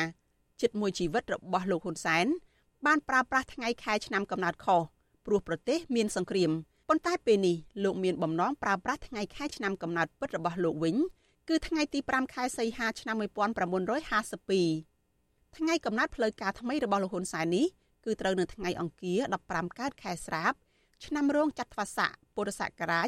[0.62, 2.26] ជិតមួយជីវិតរបស់លោកហ៊ុនសែន
[2.86, 4.82] បានប្រើប្រាស់ថ្ងៃខែឆ្នាំកំណើតខុស
[5.26, 6.52] ព្រោះប្រទេសមានសង្គ្រាម
[6.88, 10.96] ប៉ុន្តែពេលនេះលោកមានបំណងប្រើប្រាស់ថ្ងៃខែឆ្នាំកំណើតពិតរបស់លោកវិញ
[11.50, 13.26] គឺថ្ងៃទី5ខែសីហាឆ្នាំ1952
[15.58, 17.66] ថ្ងៃកំណើតផ្លូវការថ្មីរបស់លោកហ៊ុនសែននេះ
[18.06, 20.54] គឺត្រូវនៅថ្ងៃអង្គារ15កើតខែស្រាប
[21.06, 23.08] ឆ្នាំរោងចត្វាស័កពុរសករាជ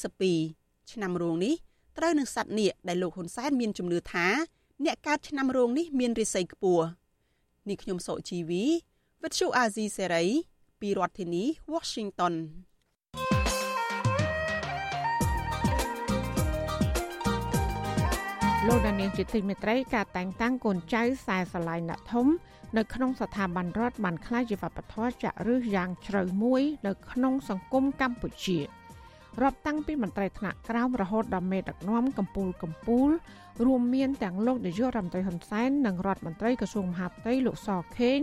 [0.00, 1.54] 2492ឆ្នាំរោងនេះ
[1.98, 4.26] ត្រូវនឹងសត្វនាគដែលលោកហ៊ុនសែនមានជំនឿថា
[4.84, 6.86] អ្នកកើតឆ្នាំរោងនេះមានរិស័យខ្ពស់
[7.68, 8.64] នេះខ្ញុំសុជីវី
[9.22, 10.24] វិទ្យុអាស៊ីសេរី
[10.80, 12.34] ពីរដ្ឋធានី Washington
[18.70, 22.26] លោកដានៀងជាទីមេត្រីការតែងតាំងកូនចៅខ្សែស្រឡាយអ្នកធំ
[22.76, 28.58] នៅក្នុងស្ថាប័នរដ្ឋបានក្លាយជាវប្បធម៌ចាក់ឫសយ៉ាងជ្រៅមួយនៅក្នុងសង្គមកម្ពុជា
[29.42, 33.10] រាប់តាំងពីមន្ត្រីថ្នាក់ក្រោមរហូតដល់មេដឹកនាំកម្ពុជាកម្ពុជា
[33.66, 38.18] រួមមានទាំងលោកនាយករដ្ឋមន្ត្រីហ៊ុនសែននិងរដ្ឋមន្ត្រីក្រសួងមហាផ្ទៃលោកសខេង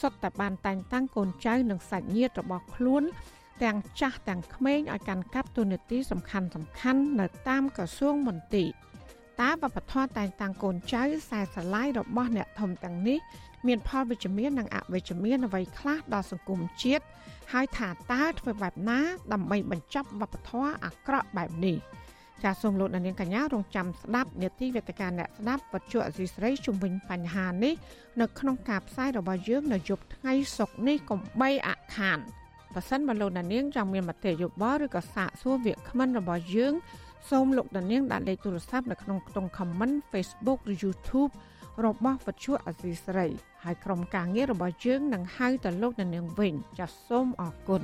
[0.00, 3.02] សុទ្ធតែបានតែងតាំងកូនចៅនិងសាច់ញាតិរបស់ខ្លួន
[3.64, 8.68] ទាំងចាស់ទាំងក្មេងឲ្យកាន់កាប់តួនាទីសំខាន់សំខាន់នៅតាមក្រសួងមន្ទីរ
[9.40, 13.18] តើវប្បធម៌តែងតាំងកូនចៅខ្សែស្រឡាយរបស់អ្នកធំទាំងនេះ
[13.66, 17.04] មានផលវិជ្ជមាននិងអវិជ្ជមានអ្វីខ្លះដល់សង្គមជាតិ
[17.52, 19.00] ហើយថាតើធ្វើបែបណា
[19.32, 21.76] ដើម្បីបញ្ចប់វប្បធម៌អាក្រក់បែបនេះ
[22.44, 27.74] ចាសសូមលោកនាងកញ្ញារងចាំស្ដាប់នេតិវេទិកាអ្នកស្ដាប់វត្ថុអសីស្រីជុំវិញបញ្ហានេះ
[28.20, 32.18] នៅក្នុងការផ្សាយរបស់យើងនៅយប់ថ្ងៃសុក្រនេះកុំបីអខាន
[32.74, 36.74] ប៉ះសិនបើលោកនាងចង់មានមតិយោបល់ឬក៏សាកសួរវាគ្មិនរបស់យើង
[37.30, 41.32] សូមលោកនាងដាក់លេខទូរស័ព្ទនៅក្នុងខ្ទង់ comment Facebook ឬ YouTube
[41.84, 43.26] របស់វិទ្យុអសីស្រី
[43.64, 47.82] ហើយក្រុមការងាររបស់យើងនឹងហៅទៅលោកនាងវិញចាសសូមអរគុណ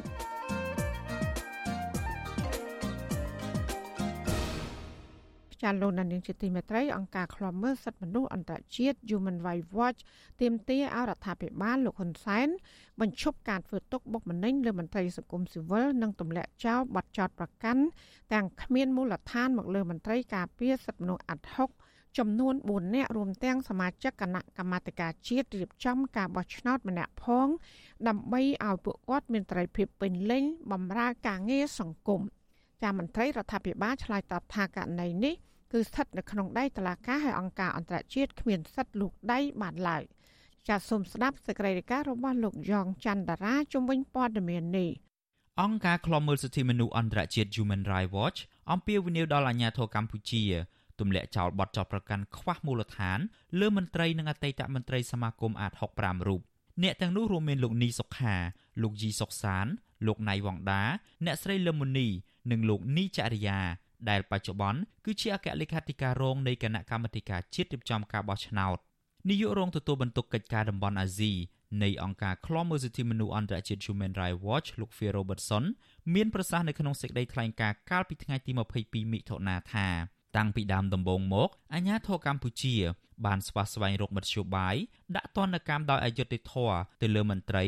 [5.62, 10.01] ចាលោកនាងជាទីមេត្រីអង្គការឃ្លាំមើលសិទ្ធិមនុស្សអន្តរជាតិ Human Rights Watch
[10.40, 12.48] ទាមទារឲ្យរដ្ឋាភិបាលលោកហ៊ុនសែន
[13.01, 17.83] បញ្ឈប់ការធ្វើទុកបុកម្នេញលើមន្ត្រីសង្គមស៊ីវិលនិងទម្លាក់ចោលបទចោទប្រកាន់
[18.33, 21.70] ទាំងគ្មានមូលដ្ឋានមកលើមន្ត្រីការពារសិទ្ធិមនុស្សអាត់ហុក
[22.18, 27.48] ចំនួន4នាក់រួមទាំងសមាជិកគណៈកម្មាធិការជាតិរៀបចំការបោះឆ្នោតម្នាក់ផង
[28.09, 32.22] ដើម្បីឲ្យពួកគាត់មានត្រីភាពពេញលេញបម្រើការងារសង្គម
[32.83, 35.35] ចាមន្ត្រីរដ្ឋាភិបាលឆ្លើយតបថាករណីនេះ
[35.72, 40.02] គឺស្ថិតនៅក្នុងដៃតុលាការហើយអង្គការអន្តរជាតិគ្មានសិទ្ធិលូកដៃបានឡើយ
[40.68, 44.90] ចាសសូមស្ដាប់សេចក្តីរាយការណ៍របស់លោកយ៉ងច័ន្ទតារាជំវិញព័ត៌មាននេះ
[45.62, 48.38] អង្គការឃ្លាំមើលសិទ្ធិមនុស្សអន្តរជាតិ Human Rights Watch
[48.72, 50.42] អំពាវនាវដល់អាជ្ញាធរកម្ពុជា
[51.00, 53.18] ទម្លាក់ចោលបទចោទប្រកាន់ខ្វះមូលដ្ឋាន
[53.61, 56.40] លើមន្ត្រីនិងអតីតមន្ត្រីសមាគមអាត65រូប
[56.82, 58.37] អ្នកទាំងនោះរួមមានលោកនីសុខា
[58.82, 59.66] លោកជីសុកសាន
[60.06, 60.82] លោកណៃវងដា
[61.24, 62.08] អ្នកស្រីលឹមមុនី
[62.50, 63.61] និងលោកនីចរិយា
[64.10, 68.78] ដែលបច្ចុប្បន្នគឺជាអគ្គលេខាធិការរងនៃគណៈកម្មាធិការជាតិរៀបចំការបោះឆ្នោត
[69.28, 71.32] នាយករងទទួលបន្ទុកកិច្ចការតំបន់អាស៊ី
[71.82, 75.64] នៃអង្គការឃ្លាំមើលសិទ្ធិមនុស្សអន្តរជាតិ Human Rights Watch លោក Phil Robertson
[76.14, 78.50] មានប្រសាសន៍នៅក្នុងសេចក្តីថ្លែងការណ៍កាលពីថ្ងៃទី
[78.82, 79.88] 22មិថុនាថា
[80.37, 82.75] តាំងពីដើមដំបូងមកអាញាធរកម្ពុជា
[83.27, 84.77] បានស្វះស្វែងរកមធ្យោបាយ
[85.16, 87.64] ដាក់ទណ្ឌកម្មដោយអយុត្តិធម៌ទៅលើមន្ត្រី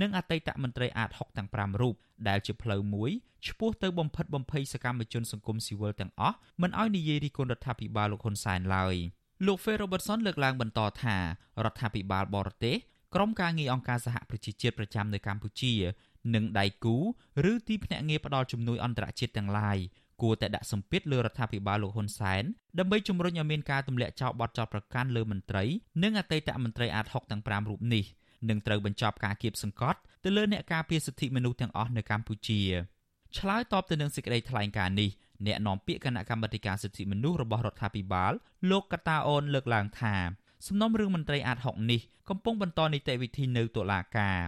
[0.00, 1.94] និងអតីតមន្ត្រីអាត60ទាំង5រូប
[2.28, 3.10] ដែលជាផ្លូវមួយ
[3.46, 8.96] ឆ្ពោះទៅបំផិតបំភ័យសកម្មជនសង្គមស៊ីវិលទាំងអស់មិនឲ្យនិយាយរិះគន់រដ្ឋាភិបាលលោកហ៊ុនសែនឡើយ
[9.46, 11.16] លោក Phil Robertson លើកឡើងបន្តថា
[11.64, 12.76] រដ្ឋាភិបាលបរទេស
[13.14, 15.74] ក្រុមការងារអង្គការសហប្រជាជាតិប្រចាំនៅកម្ពុជា
[16.34, 16.96] និងដៃគូ
[17.50, 19.78] ឬទីភ្នាក់ងារផ្ដល់ជំនួយអន្តរជាតិទាំងឡាយ
[20.22, 22.44] គួរតែដាក់សម្ពាធលើរដ្ឋាភិបាលលោកហ៊ុនសែន
[22.78, 25.64] ដើម្បីជំរុញឲ្យមានការទម្លាក់ចោលបទចោទប្រកាន់លើមន្ត្រី
[26.02, 28.04] និងអតីតមន្ត្រីអាត60ទាំង5រូបនេះ
[28.48, 32.62] និងត្រូវបញ្ចប់ការគៀបសង្កត់ទៅលើអ្នកការពារសិទ្ធិមនុស្សទាំងអស់នៅកម្ពុជា
[33.36, 35.10] ឆ្លើយតបទៅនឹងសេចក្តីថ្លែងការណ៍នេះ
[35.46, 38.32] អ្នកនាំពាក្យគណៈកម្មាធិការសិទ្ធិមនុស្សរបស់រដ្ឋាភិបាល
[38.70, 40.14] លោកកតាអូនលើកឡើងថា
[40.66, 44.38] សំណុំរឿងមន្ត្រីអាត60នេះកំពុងបន្តនីតិវិធីនៅតុលាការ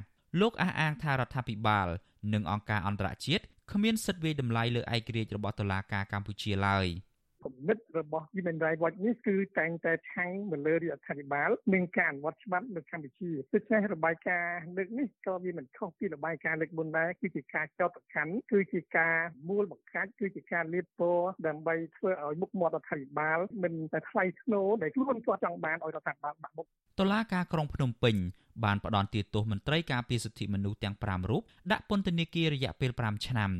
[0.40, 1.88] លោកអះអាងថារដ្ឋាភិបាល
[2.32, 6.86] និងអង្គការអន្តរជាតិ គ្មានសិទ្ធិវាយតម្លៃលើឯករាជ្យរបស់តុលាការកម្ពុជាឡើយ។
[7.44, 19.14] គំនិតរបស់ Human Rights Watch នេះគឺតែងតែឆាំងទៅលើរដ្ឋាភិបាលនិងការអនុវត្តច្បាប់នៅកម្ពុជាដូច្នេះរបាយការណ៍លើកនេះក៏វាមិនខុសពីរបាយការណ៍លើកមុនដែរគឺជាការចោទប្រកាន់គឺជាការ
[19.48, 26.66] មូលបង្កាច់គឺជាការលៀបពណ៌ដើម្បីធ្វើឲ្យមុខមាត់រដ្ឋាភិបាលមិនតែថ្លៃធ្នូដែលខ្លួនគាត់ចង់បានឲ្យរដ្ឋាភិបាលបាក់មុខ
[27.00, 28.16] តុលាការក្រុងភ្នំពេញ
[28.64, 33.50] បានផ្ដន់ទោសមន្ត្រីការពារសិទ្ធិមនុស្សទាំង5រូបដាក់ពន្ធនាគាររយៈពេល5ឆ្នាំ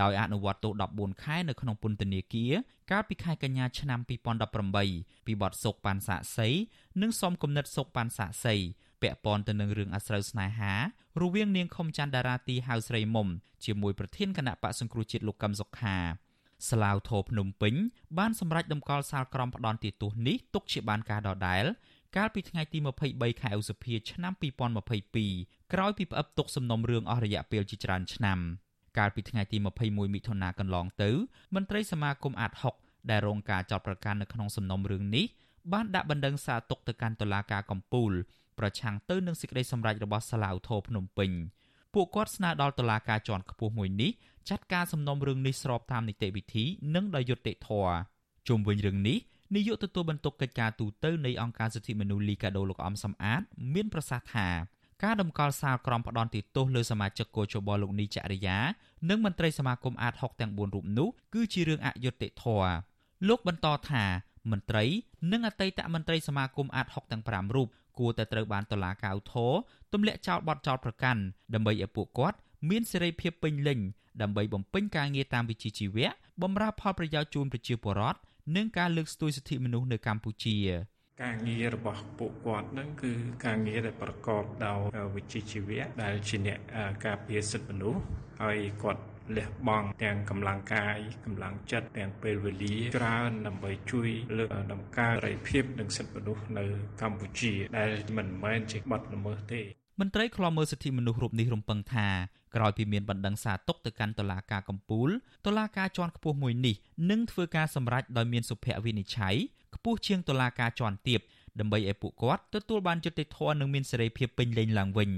[0.00, 2.52] ដោយអនុវត្តទោស14ខែនៅក្នុងពន្ធនាគារ
[2.90, 4.00] កាលពីខែកញ្ញាឆ្នាំ
[4.62, 6.48] 2018ពីបទសោកប៉ាន់សាក់សី
[7.02, 8.54] និងសំគំនិតសោកប៉ាន់សាក់សី
[9.02, 10.72] ពាក់ព័ន្ធទៅនឹងរឿងអាស្រូវស្នេហា
[11.20, 13.28] រវាងនាងខុមច័ន្ទតារាទីហៅស្រីមុំ
[13.64, 15.96] ជាមួយប្រធានគណៈបកសង្គ្រោះជាតិលោកកឹមសុខា
[16.70, 17.74] ស្លាវធរភ្នំពេញ
[18.18, 21.64] បានសម្រេចដំកល់សាលក្រមផ្ដន់ទោសនេះទុកជាបានការដដែល
[22.16, 22.78] កាលពីថ្ងៃទី
[23.10, 24.32] 23ខែឧសភាឆ្នាំ
[25.02, 28.38] 2022ក្រោយពីផ្អឹបទុកសំណុំរឿងអស់រយៈពេលជាច្រើនឆ្នាំ។
[28.98, 29.56] កាលពីថ្ងៃទី
[29.86, 31.10] 21មិថុនាកន្លងទៅ
[31.54, 35.26] មន្ត្រីសមាគមអាត6ដែលរងការចោទប្រកាន់នៅក្នុងសំណុំរឿងនេះ
[35.72, 38.12] បានដាក់បណ្ដឹងសារទុកទៅកាន់តុលាការកំពូល
[38.58, 41.30] ប្រឆាំងទៅនឹងសេចក្តីសម្រេចរបស់សាលាឧទ្ធរភ្នំពេញ
[41.94, 44.10] ពួកគាត់ស្នើដល់តុលាការជាន់ខ្ពស់មួយនេះ
[44.48, 47.94] ចាត់ការសំណុំរឿងនេះស្របតាមនីតិវិធីនិងដោយយុត្តិធម៌
[48.48, 49.18] ជុំវិញរឿងនេះ
[49.54, 53.42] នាយកទទួលបន្ទុកកិច្ចការទូតទៅនៃអង្គការសិទ្ធិមនុស្សលីកាដូលោកអំសំអាត
[53.74, 54.48] មានប្រសាសន៍ថា
[55.04, 58.58] ការដំកល់សាលក្រមផ្ដន់ទោសលើសមាជិកកោជបលោកនីចរិយា
[59.08, 62.72] និងមន្ត្រីសមាគមអាត6ទាំង4រូបនោះគឺជារឿងអយុត្តិធម៌
[63.28, 64.04] លោកបន្តថា
[64.50, 64.84] មន្ត្រី
[65.32, 69.52] និងអតីតមន្ត្រីសមាគមអាត6ទាំង5រូបគួរតែត្រូវបានតុលាការឧទ្ធរ
[69.92, 71.20] ទម្លាក់ចោលបទចោលប្រកាន់
[71.54, 72.36] ដើម្បីឲ្យពួកគាត់
[72.70, 73.78] មានសេរីភាពពេញលេញ
[74.22, 76.08] ដើម្បីបំពេញការងារតាមវិជ្ជាជីវៈ
[76.42, 78.18] បម្រើផលប្រយោជន៍ជូនប្រជាពលរដ្ឋ
[78.56, 80.56] និងការលើកស្ទួយសិទ្ធិមនុស្សនៅកម្ពុជា
[81.22, 83.12] ការងាររបស់ពួកគាត់នឹងគឺ
[83.44, 84.78] ការងារដែលប្រកបដោយ
[85.14, 86.58] វិជ្ជាជីវៈដែលជាអ្នក
[87.06, 88.02] ការពារសិទ្ធិមនុស្ស
[88.42, 89.02] ហើយគាត់
[89.36, 96.64] លះបង់ទាំងកម្លាំងកាយកម្លាំងចិត្តទាំងពេលវេលាច្រើនដើម្បីជួយលើកដំណើរសេរីភាពនិងសិទ្ធិមនុស្សនៅ
[97.02, 99.62] កម្ពុជា ដែលមិនមែនជាបទល្មើសទេ
[100.00, 102.08] មន្ត្រីខ្លំមើលសិទ្ធិមនុស្សរូបនេះរំពឹងថា
[102.56, 105.08] ក្រោយពីមានបណ្ដឹងសារទុកទៅកាន់តុលាការកំពូល
[105.46, 106.76] តុលាការជាន់ខ្ពស់មួយនេះ
[107.10, 109.36] នឹងធ្វើការសម្រេចដោយមានសុភវិនិច្ឆ័យ
[109.78, 111.20] ខ្ពស់ជាងតុលាការជាន់ទាប
[111.60, 115.10] ដើម្បីឲ្យពួកគាត់ទទួលបានយុត្តិធម៌និងមានសេរីភាពពេញលេញឡើងវិញ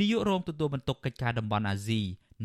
[0.00, 2.02] នាយករងទទួលបន្ទុកកិច្ចការតំបន់អាស៊ី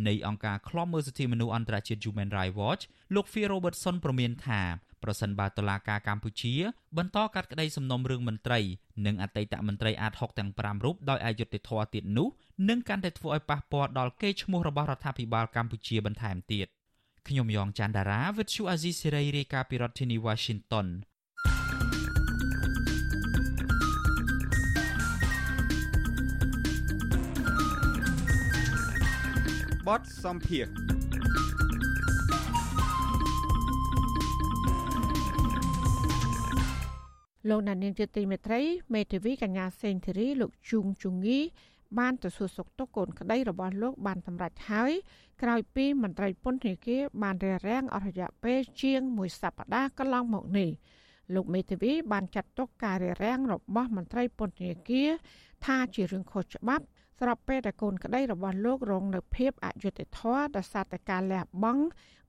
[0.07, 2.83] នៃអង្គការឃ្លាំមើលសិទ្ធិមនុស្សអន្តរជាតិ Human Rights Watch
[3.15, 4.61] លោក Phil Robertson ប្រមានថា
[5.03, 6.53] ប្រសិនបើតុលាការកម្ពុជា
[6.97, 8.59] បន្តកាត់ក្តីសំណុំរឿងមន្ត្រី
[9.05, 12.27] និងអតីតមន្ត្រីអាត6ទាំង5រូបដោយអយុត្តិធម៌ទៀតនោះ
[12.69, 16.67] នឹងកាន់តែធ្វើឲ្យប៉ះពាល់ដល់កេរ្តិ៍ឈ្មោះរបស់រដ្ឋាភិបាលកម្ពុជាបន្ថែមទៀត
[17.27, 20.87] ខ្ញុំយ៉ងច័ន្ទដារាវិទ្យុអាស៊ីសេរីរាយការណ៍ពីរដ្ឋធានី Washington
[29.91, 30.65] បទសំភារ
[37.49, 38.61] លោកណានៀងជាទីមេត្រី
[38.93, 41.39] មេធាវីកញ្ញាសេងធីរីលោកជួងជងី
[41.99, 44.91] បានទៅសួរសុខទុក្ខកូនក្តីរបស់លោកបានសម្រេចហើយ
[45.41, 50.69] ក្រោយពីមន្ត្រីពន្ធនាគារបានរារាំងអស់រយៈពេលជាង1សប្តាហ៍កន្លងមកនេះ
[51.35, 55.09] លោកមេធាវីបានចាត់ទុកការរារាំងរបស់មន្ត្រីពន្ធនាគារ
[55.65, 56.85] ថាជារឿងខុសច្បាប់
[57.21, 61.83] ស្របពេលដែលកូនក្តីរបស់លោករងនៅភាពអយុត្តិធម៌ដោយសារតែការលះបង់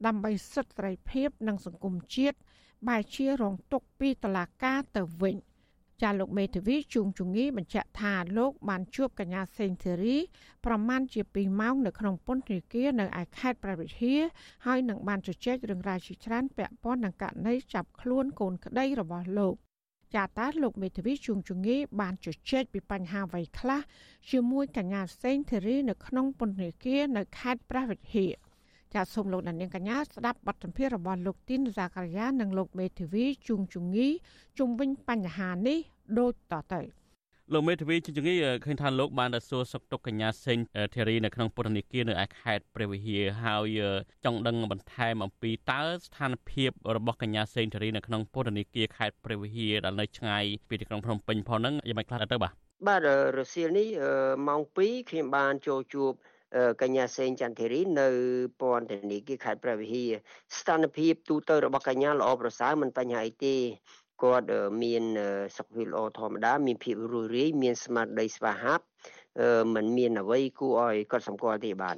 [0.07, 2.37] ដើម្បីសិទ្ធិសេរីភាពនិងសង្គមជាតិ
[2.89, 5.37] បែរជារងទុកពីតឡាការទៅវិញ
[6.03, 10.17] ចាលោកមេធាវីជួងជងីបញ្ជាក់ថាលោកបានជួបកញ្ញាសេងធីរី
[10.67, 14.21] ប្រមាណជា2ម៉ោងនៅក្នុងពន្ធនាគារនៅឯខេត្តព្រះវិហារ
[14.67, 19.55] ហើយនឹងបានជជែករឿងរ៉ាវជាច្រើនពាក់ព័ន្ធនឹងករណីចាប់ខ្លួនកូនក្តីរបស់លោក
[20.17, 23.81] ចាតាលោកមេធាវីជួងជងីបានជជែកពីបញ្ហាអ្វីខ្លះ
[24.31, 28.33] ជាមួយកញ្ញាសេងធីរីនៅក្នុងពន្ធនាគារនៅខេត្តព្រះវិហារ
[28.95, 34.09] ចាសសូមលោកអ្នកនាងកញ្ញាស្ដាប់បទសម្ភាសន៍របស់លោកទីនសាករានិងលោកមេធាវីជួងជងី
[34.59, 35.79] ជុំវិញបញ្ហានេះ
[36.19, 37.02] ដូចតទៅ
[37.51, 40.59] លោកមេធាវីជងីឃើញថាលោកបានទៅសួរសុខទុក្ខកញ្ញាសេង
[40.95, 43.81] ធីរីនៅក្នុងពន្ធនាគារនៅឯខេត្តព្រះវិហារហើយ
[44.25, 52.53] ចង់ដឹងបន្ថែមអំពីតើស្ថានភាពរបស់កញ្ញាសេងធីរីនៅក្នុងពន្ធនាគារខេត្តព្រះវិហារដែលនៅឆ្ងាយពីទីក្រុងភ្នំពេញផងហ្នឹងយ៉ាងម៉េចខ្លះទៅបាទ
[52.89, 53.01] បាទ
[53.39, 53.89] រសៀលនេះ
[54.49, 56.13] ម៉ោង2ខ្ញុំបានចូលជួប
[56.83, 58.09] កញ្ញាសេងចន្ទធីរីនៅ
[58.61, 60.11] ពន្ធនាគារខេត្តព្រះវិហារ
[60.59, 63.57] ស្ថានភាពទូទៅរបស់កញ្ញាល្អប្រសើរមិនបញ្ហាអីទេ
[64.23, 64.47] គាត់
[64.83, 65.05] មាន
[65.57, 68.85] សុខភាពល្អធម្មតាមានភាពរួសរាយមានស្មារតីស្វាហាប់
[69.75, 71.97] មិនមានអ្វីគួរឲ្យកត់សម្គាល់ទេបាទ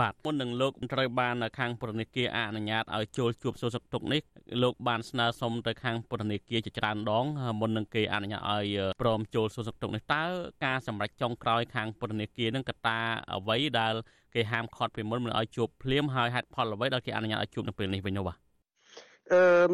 [0.00, 4.20] បាទមុននឹងលោកត្រូវបានខាងពន្ធនាគារអនុញ្ញាតឲ្យចូលជួបសួរសុខទុក្ខនេះ
[4.62, 7.24] លោកបានស្នើសុំទៅខាងពន្ធនាគារជាច្រើនដង
[7.60, 8.66] មុននឹងគេអនុញ្ញាតឲ្យ
[9.02, 10.22] ព្រមចូលសួរសុខទុក្ខនេះតើ
[10.64, 12.98] ការសម្រេចចុងក្រោយខាងពន្ធនាគារនឹងកត្តា
[13.34, 13.94] អ្វីដែល
[14.34, 18.49] គេហាមឃាត់ពីមុនមិនឲ្យជួបភ្លាមហើយហេតុផលអ្វីដែលគេអនុញ្ញាតឲ្យជួបនៅពេលនេះវិញនោះបាទអឺ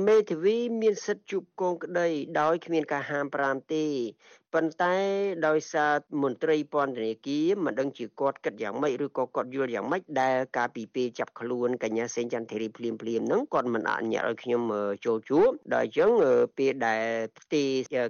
[0.06, 2.08] មេធាវីមានសិទ្ធិជួបកូនក្តី
[2.40, 3.86] ដោយគ្មានការហាមប្រាមទេ
[4.54, 4.96] ប៉ុន្តែ
[5.46, 14.62] ដោយសារមន្ត្រីពន្ធនាគារមិនដឹងជាគាត់គិតយ៉ាងម៉េចឬក៏គាត់យល់យ៉ាងម៉េចដែលការពីពេលចាប់ខ្លួនកញ្ញាសេងចន្ទធីរីភ្លាមភ្លាមហ្នឹងគាត់មិនអនុញ្ញាតឲ្យខ្ញុំ
[15.04, 16.10] ចូលជួបដល់អញ្ចឹង
[16.58, 17.04] ពេលដែល
[17.38, 17.62] ផ្ទេ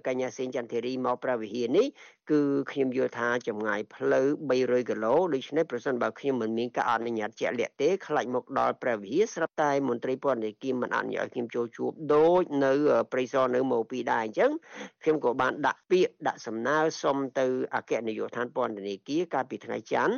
[0.07, 1.87] កញ្ញាសេងចន្ទធីរីមកប្រវិហារនេះ
[2.31, 12.73] គឺខ្ញុំយល់ថាចម្ងាយផ្លូវ300គីឡូដូច្នេះប្រសិនបើខ្ញុំមិនមានការអនុញ្ញាតជាក់លាក់ទេខ្លាចមកដល់ព្រះវិហារស្រាប់តែមន្ត្រីពន្ធនាគារមិនអនុញ្ញាតឲ្យខ្ញុំចូលជួបដូចនៅ
[13.13, 14.51] ព្រៃសរនៅមកពីដែរអញ្ចឹង
[15.03, 20.17] ខ្ញុំក៏បានដាក់ពាក្យដាក់សំណើសុំទៅអគ្គនាយកដ្ឋានពន្ធនាគារកាលពីថ្ងៃច័ន្ទ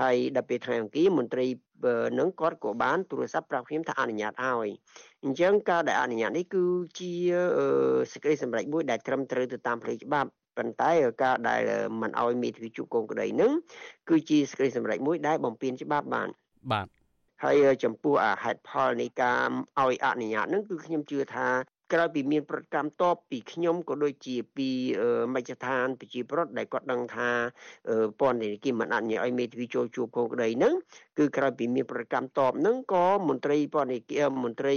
[0.00, 1.46] ហើយដល់ពេលថ្ងៃអង្គារមន្ត្រី
[2.18, 4.68] នឹងគាត់ក៏បានទូរស័ព្ទប្រាប់ខ្ញុំថាអនុញ្ញាតឲ្យ
[5.24, 6.64] អញ្ចឹងការដែលអនុញ្ញាតនេះគឺ
[6.98, 7.12] ជា
[8.12, 11.62] សេចក្តីសម្រេចមួយដែលត្រឹមត្រូវទៅតាមផ្លូវច្បាប់ប៉ុន្តែការដែល
[12.00, 13.52] មិនឲ្យមេធាវីជួបកូនក្តីនឹង
[14.08, 16.28] គឺជាសេចក្តីសម្រេចមួយដែលបំពេញច្បាប់បាន
[16.72, 16.86] បាទ
[17.44, 19.48] ហើយចំពោះអាហេតុផលនៃការ
[19.80, 21.48] ឲ្យអនុញ្ញាតហ្នឹងគឺខ្ញុំជឿថា
[21.94, 24.68] ក្រោយពីមានប្រតិកម្មតបពីខ្ញុំក៏ដូចជាពី
[25.34, 27.30] មជ្ឈដ្ឋានប្រជាប្រដ្ឋដែលគាត់ដឹងថា
[28.20, 30.74] ពន្ធនាគារមិនអនុញ្ញាតឲ្យមេធាវីចូលជួបកូនក្តីហ្នឹង
[31.18, 34.74] គឺក្រោយពីមានប្រតិកម្មតបហ្នឹងក៏មន្ត្រីពន្ធនាគារមន្ត្រី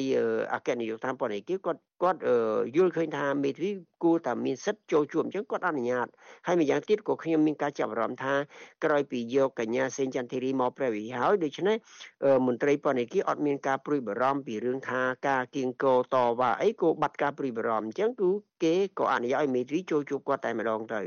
[0.54, 2.20] អគ្គនាយកដ្ឋានពន្ធនាគារគាត់គាត់
[2.76, 3.72] យល់ឃើញថាមេធាវី
[4.04, 6.08] គួរតែមានសិទ្ធិចូលជួបអញ្ចឹងគាត់អនុញ្ញាត
[6.48, 8.34] ហើយម្យ៉ាងទៀតក៏ខ្ញុំមានការចាប់អារម្មណ៍ថា
[8.84, 11.76] ក្រោយពីយកកញ្ញាសេងចន្ទធីរីមកព្រះវិហារដូច្នេះ
[12.48, 18.30] មន្ត្រីពន្ធនាគារអត់មានការព្រួយបារម្ភពីរឿងថាការគៀងគរតវ៉ាអីក៏បាត់ការព្រួយបារម្ភអញ្ចឹងគឺ
[18.64, 21.02] គេក៏អនុញ្ញាតឲ្យមេធាវីចូលជួបគាត់តែម្ដងទៅ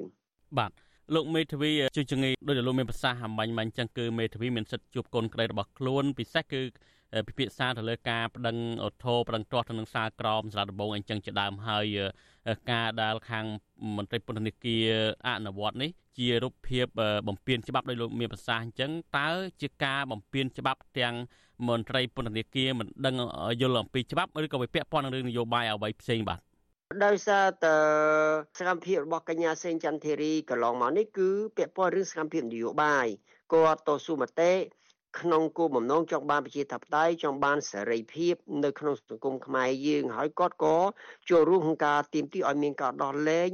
[0.59, 0.71] បាទ
[1.15, 6.63] លោកមេធាវីជួយជងីដោយលោកមានប្រសាសន៍អាមាញ់មាញ់ចឹងគឺមេធាវីមានសិទ្ធិជួបកូនក្តីរបស់ខ្លួនពិសេសគឺ
[7.29, 11.87] ពិភាក្សាទៅលើការប្តឹងអូថូប្តឹងទាស់ទៅនឹងសាលក្រមសាលាដំបងអញ្ចឹងជាដើមហើយ
[12.71, 13.45] ការដែលខាង
[13.97, 14.89] មន្ត្រីពន្ធនាគារ
[15.27, 16.87] អនុវត្តនេះជារូបភាព
[17.29, 19.31] បំពេញច្បាប់ដោយលោកមានប្រសាសន៍អញ្ចឹងតើ
[19.63, 21.15] ជាការបំពេញច្បាប់ទាំង
[21.69, 23.15] មន្ត្រីពន្ធនាគារមិនដឹង
[23.61, 26.41] យល់អំពីច្បាប់ឬក៏វាពាក់ព័ន្ធនឹងរឿងនយោបាយអ្វីផ្សេងបាទ
[27.05, 27.67] ដោយសារត
[28.59, 33.07] សកម្មភាពរបស់កញ្ញាសេងចន្ទធីរីកន្លងមកនេះគឺពាក់ព័ន្ធរឿងសកម្មភាពនយោបាយ
[33.53, 34.53] គាត់តស៊ូមតិ
[35.19, 40.77] ក្នុងគោលបំណងចង់បានប្រជាធិបតេយ្យចង់បានសេរីភាពនៅក្នុងសង្គមខ្មែរយើងហើយគាត់ក៏
[41.31, 43.49] ចូលរួមក្នុងការទាមទារឲ្យមានការដោះលែង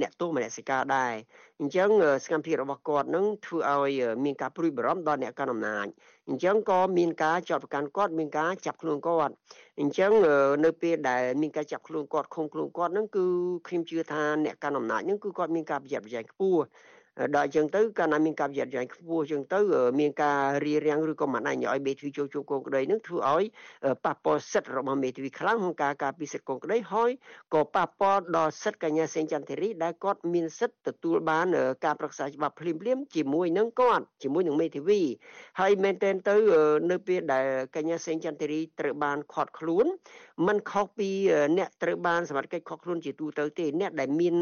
[0.00, 1.14] អ្នកទោសមនសិការដែរ
[1.60, 1.90] អញ្ចឹង
[2.24, 3.92] សកម្មភាពរបស់គាត់នឹងធ្វើឲ្យ
[4.24, 5.86] មានការព្រួយបារម្ភដល់អ្នកកាន់អំណាច
[6.28, 9.34] អញ្ចឹងក៏មានការចាត់ប្រកាន់គាត់មានការចាប់ខ្លួនគាត់
[9.80, 10.12] អញ្ចឹង
[10.64, 13.24] នៅពេលដែលមានការចាប់ខ្លួនគាត់ឃុំខ្លួនគាត់នឹងគឺ
[13.66, 16.62] ខ្ញុំជឿថាអ្នកកាន់អំណាចនឹងគឺគាត់មានការប្រយ័ត្នប្រយែងខ្ពស់
[17.36, 19.60] ដល់អញ្ចឹងទៅកាលណាមានការប្រយ័ត្នប្រយែងខ្ពស់អញ្ចឹងទៅ
[20.00, 23.44] មានការរៀបរៀងឬក៏មិនអញ្ញឲ្យមេធាវីចូលជួបកូនក្តីនឹងធ្វើឲ្យ
[24.04, 27.10] ប៉ះពាល់សិទ្ធិរបស់មេធាវីខ្លាំងក្នុងការការពិសិដ្ឋកូនក្តីហើយ
[27.54, 31.46] ក៏ប៉ះពាល់ដល់សិទ្ធិកញ្ញាសេងចន្ទធីរីដែលគាត់មានសិទ្ធិទទួលបាន
[31.84, 35.00] ការប្រឹក្សាច្បាប់ភ្លាមភ្លាមជាមួយនឹងគាត់ជាមួយនឹងមេធាវី
[35.60, 36.36] ហើយមែនទែនទៅ
[36.90, 37.46] នៅពេលដែល
[37.76, 39.86] កញ្ញាសេងចន្ទធីរីត្រូវបានខាត់ខ្លួន
[40.46, 41.10] มันខុសពី
[41.58, 44.34] អ្នកត្រូវបានសមត្ថកិច្ចខុសខ្លួនជាទូទៅទេអ្នកដែលមាន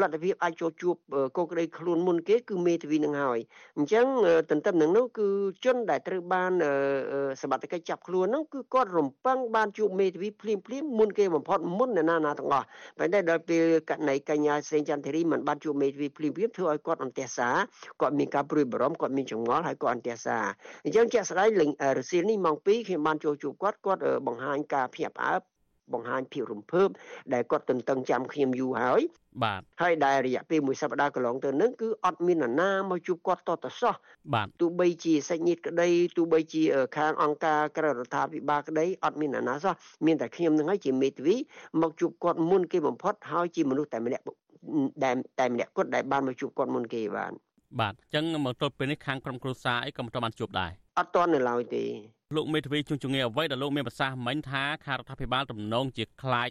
[0.00, 0.96] លទ្ធភាពអាចចូលជួប
[1.36, 3.38] កូនក្តីខ្លួនមុនគេគឺមេធាវីនឹងហើយ
[3.76, 4.06] អញ្ចឹង
[4.50, 5.28] ទន្ទឹមនឹងនោះគឺ
[5.64, 6.52] ជនដែលត្រូវបាន
[7.42, 12.66] សមត្ថកិច្ចចាប់ខ្លួននោះគឺគាត់រំពឹងបានជួបមេធាវីភ្លាមភ្លាមមុនគេបំផុតមុនអ្នកណាណាទាំងអស់
[12.98, 17.56] ប៉ុន្តែដល់ពេលករណីកញ្ញាសេងចន្ទធីរីមិនបានជួបមេធាវីភ្លាមភ្លាមធ្វើឲ្យគាត់អន្ទះសារ
[18.00, 20.44] គាត់មានការព្រួយបារម្ភគាត់មានចងល់ហើយគាត់អន្ទះសារ
[20.84, 21.48] អញ្ចឹងជាក់ស្ដែង
[21.98, 25.57] រសៀលនេះម៉ោង2ខ្ញុំបានចូលជួបគាត់គាត់បង្ហាញការភ្ញាក់ផ្អើល
[25.92, 26.88] បង្ហាញភាពរំភើប
[27.32, 29.02] ដែលគាត់ទន្ទឹងចាំខ្ញុំយូរហើយ
[29.44, 33.94] បាទហើយដែលរយៈពេលមួយសប្តាហ៍កន្លងទៅនឹងគឺអត់មាននរណាមកជួបគាត់តតសោះ
[34.34, 36.62] បាទទោះបីជាសាច់ញាតិក្តីទោះបីជា
[36.96, 39.74] ខាងអង្គការក្រៅរដ្ឋាភិបាលក្តីអត់មាននរណាសោះ
[40.06, 41.36] មានតែខ្ញុំនឹងហើយជាមេធាវី
[41.82, 44.24] មកជួបគាត់មុនគេបំផុតហើយជាមនុស្សតែម្នាក់
[45.04, 47.32] ដែលតែម្នាក់គាត់ដែលបានមកជួបគាត់មុនគេបាទ
[47.80, 51.84] បាទអញ្ចឹងមកទល់ពេលនេះខាងក្រុមគ្រួសារអីក៏មិនទាន់បានជួបដែរអត់ទាន់នៅឡើយទេ
[52.36, 56.50] លោកមេធាវីជួនជំងឺអ្វីដែលលោកមានប្រសាសន៍មិញថាខារដ្ឋាភិបាលទំនងជាខ្លាច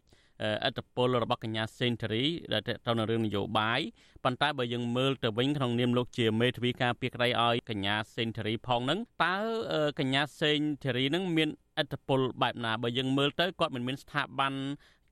[0.66, 3.82] អត្តពលរបស់កញ្ញាសេនតូរីដែលទៅនឹងរឿងនយោបាយ
[4.24, 9.38] ប៉ុន្តែបើយើងមើលទៅវិញក្នុងនាមលោកជាមេធាវីការពីក្តីឲ្យកញ្ញាសេនតូរីផងហ្នឹងតើ
[10.00, 14.54] កញ្ញាសេនតូរីហ្នឹងមានអត្តពលបែបណាបើយើងមើលទៅគាត់មិនមានស្ថាប័ន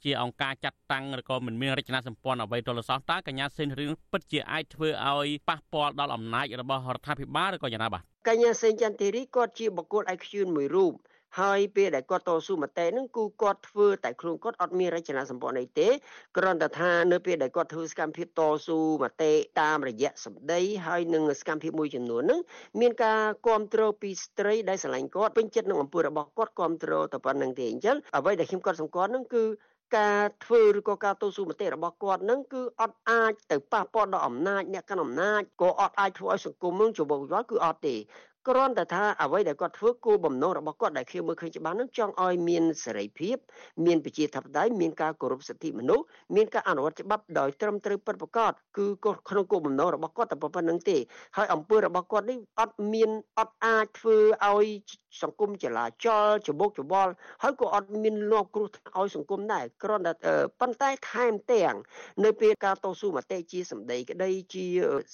[0.05, 10.93] ជាអង្គការចាត់តាំងឬក៏មិនមានរចនាសម្ព័ន្ធអ្វីទល់សោះតើកញ្ញាសេនរឿងពិតជាអាចធ្វើឲ្យប៉ះពាល់ដល់អំណាចរបស់រដ្ឋាភិបាលឬក៏យ៉ាងណាបាទកញ្ញាសេនចន្ទធីរីគាត់ជាបុគ្គលឯកជនមួយរូប
[11.39, 15.89] ហើយពេលដែលគាត់តស៊ូមតិហ្នឹងគឺគាត់ធ្វើតែខ្លួនគាត់អត់មានរចនាសម្ព័ន្ធអីទេ
[16.37, 22.39] គ្រាន់តែថានៅពេលដែលគាត់ធ្វើសកម្មភាពតស៊ូមតិតាមរយៈសម្ដីហើយនឹងសកម្មភាពមួយចំនួនហ្នឹង
[22.81, 29.43] មានការគ្រប់គ្រងពីស្ត្រីដែលស្រឡាញ់គាត់ពេញចិត្តនឹងអំពើរបស់គាត់គ្រប់គ្រងតែប៉ុណ្្នឹងទេអញ្ចឹងអ្វីដែលខ្ញុំគាត់សម្គាល់ហ្នឹងគឺ
[29.97, 37.95] ការធ្វើឬក៏ការតស៊ូមតិរបស់គាត់នឹងគឺអត់អាចទៅប៉ះពាល់ដល់អំណាចអ្នកកាន់អំណាចក៏អត់អាចធ្វើឲ្យសង្គមនឹងជបោកវល់គឺអត់ទេ
[38.47, 43.37] គ្រាន់តែថាអ្វីដែលគាត់ធ្វើគោលបំណងរបស់គាត់ដែលខ្ញុំមើលឃើញច្បាស់នឹងចង់ឲ្យមានសេរីភាព
[43.85, 46.03] មានប្រជាធិបតេយ្យមានការគោរពសិទ្ធិមនុស្ស
[46.35, 48.85] មានការអនុវត្តច្បាប់ដោយត្រឹមត្រូវពិតប្រាកដគឺ
[49.29, 50.97] ក្នុងគោលបំណងរបស់គាត់តែប៉ុណ្្នឹងទេ
[51.37, 54.67] ហើយអំពើរបស់គាត់នេះអត់មានអត់អាចធ្វើឲ្យ
[55.21, 57.11] សង្គមចលាចលច្បុកច្បល់
[57.43, 60.13] ហើយក៏អត់មានលបគ្រោះឲ្យសង្គមដែរគ្រាន់តែ
[60.59, 61.75] ប៉ុន្តែថែមទាំង
[62.23, 64.65] នៅពេលការតស៊ូមតិជាសម្ដីក្តីជា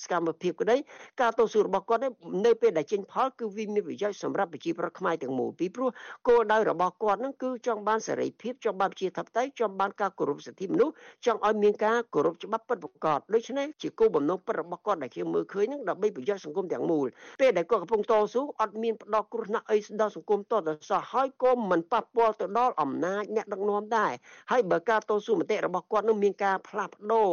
[0.04, 0.76] សកម្មភាពក្តី
[1.22, 2.02] ការតស៊ូរបស់គាត់
[2.46, 5.90] នៅពេលដែលចេញផលគឺវាមានប្រយោជន៍សម្រាប់ប្រជាប្រដ្ឋខ្មែរទាំងមូលពីព្រោះ
[6.28, 10.94] គោលដៅរបស់គាត់នឹងគឺចង់បានសេរីភាពចង់បានប្រជាធិបតេយ្យចង់បានការគោរពសិទ្ធិមនុស្ស
[11.26, 17.08] ចង់ឲ្យមានការគោរពច្បាប់ពិតប្រាកដដូច្នេះជាគោលបំណងពិតរបស់គាត់ដែលខ្ញុំមើលឃើញនឹងដើម្បីប្រយោជន៍សង្គមទាំងមូល
[17.40, 24.14] ពេលដែលគាត់កំពុងតស៊ូអត់មានផ្ដោតគ្រោះថ្នាក់អីដល់សង្គមតទៅសោះហើយក៏មិនប៉ះពាល់ទៅដល់អំណាចអ្នកដឹកនាំដែរ
[24.52, 27.30] ហើយបើការតស៊ូមតិរបស់គាត់នឹងមានការផ្លាស់ប្ដូរ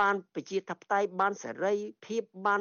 [0.00, 1.74] បានប្រជាធិបតេយ្យបានសេរី
[2.06, 2.60] ភាពបាន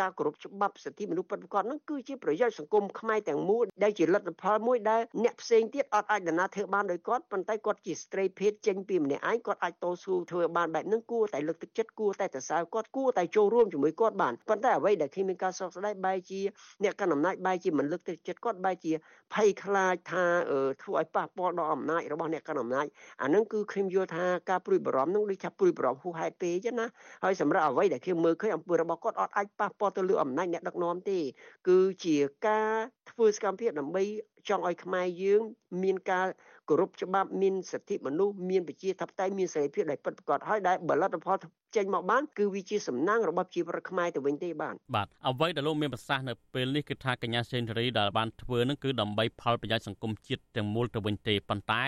[0.00, 16.40] ការគោរពច្បាប់សិទ្ធិមនុស្សពិតប្រាកដហ្នឹងគឺជាប្រយោជន៍សង្គមខ្មែរទាំងមូលដែលជាលទ្ធផលមួយដែលអ្នកផ្សេងទៀតអត់អាចដំណើរធ្វើបានដោយគាត់ប៉ុន្តែគាត់ជាស្ត្រីភេទចេញពីម្នាក់ឯងគាត់អាចតស៊ូធ្វើបានបែបហ្នឹងគួរតែលើកទឹកចិត្តគួរតែសរសើរគាត់គួរតែចូលរួមជាមួយគាត់បានប៉ុន្តែអ្វីដែលខ្ញុំមានការសោកស្ដាយបែរជា
[16.82, 18.92] អ្នកកណ្ដាលអំណាចបែរជាមិនលើកទឹកចិត្តគាត់បែរជា
[19.34, 20.24] ភ័យខ្លាចថា
[20.82, 22.86] ធ្វើឲ្យប៉ះពាល់ដល់អំណាចរបស់អ្នកកណ្ដាលអំណាច
[23.22, 26.86] អាហ្នឹងគឺខ្ញុំយល់ថាការព្រួយបារម្ភហ្នឹងដូចថាព្រួយបារម្ភហួសហេតុពេកណា
[27.24, 31.18] ហើយសម្រាប់អ្វីដែលខ្ញុំមើលឃើញអំពើរបស់គាត់អត់អាចប៉ះពាល់ទៅលើអំណាចអ្នកដឹកនាំទេ
[31.68, 32.16] គឺជា
[32.46, 32.74] ការ
[33.10, 34.02] ធ្វើសកម្មភាពដើម្បី
[34.48, 35.42] ចង់ឲ្យខ្មែរយើង
[35.82, 36.26] មានការ
[36.68, 41.36] គោរពច្បាប់មានសិទ្ធិមនុស្សមានប្រជាធិបតេយ្យមានសេរីភាពដែលពិតប្រាកដហើយដែលបលទ្ធផល
[41.76, 51.84] ចេញមកបានគឺវាជាសំណាងរបស់ប្រជាប្រដ្ឋខ្មែរទៅវិញទេបាទបាទអ្វីដែលលោកមានប្រសាសន៍នៅពេលនេះគឺថាកញ្ញាសេនស៊ូរីដែលបានធ្វើនឹងគឺដើម្បីផលប្រយោជន៍សង្គមជាតិទាំងមូលទៅវិញទេប៉ុន្តែ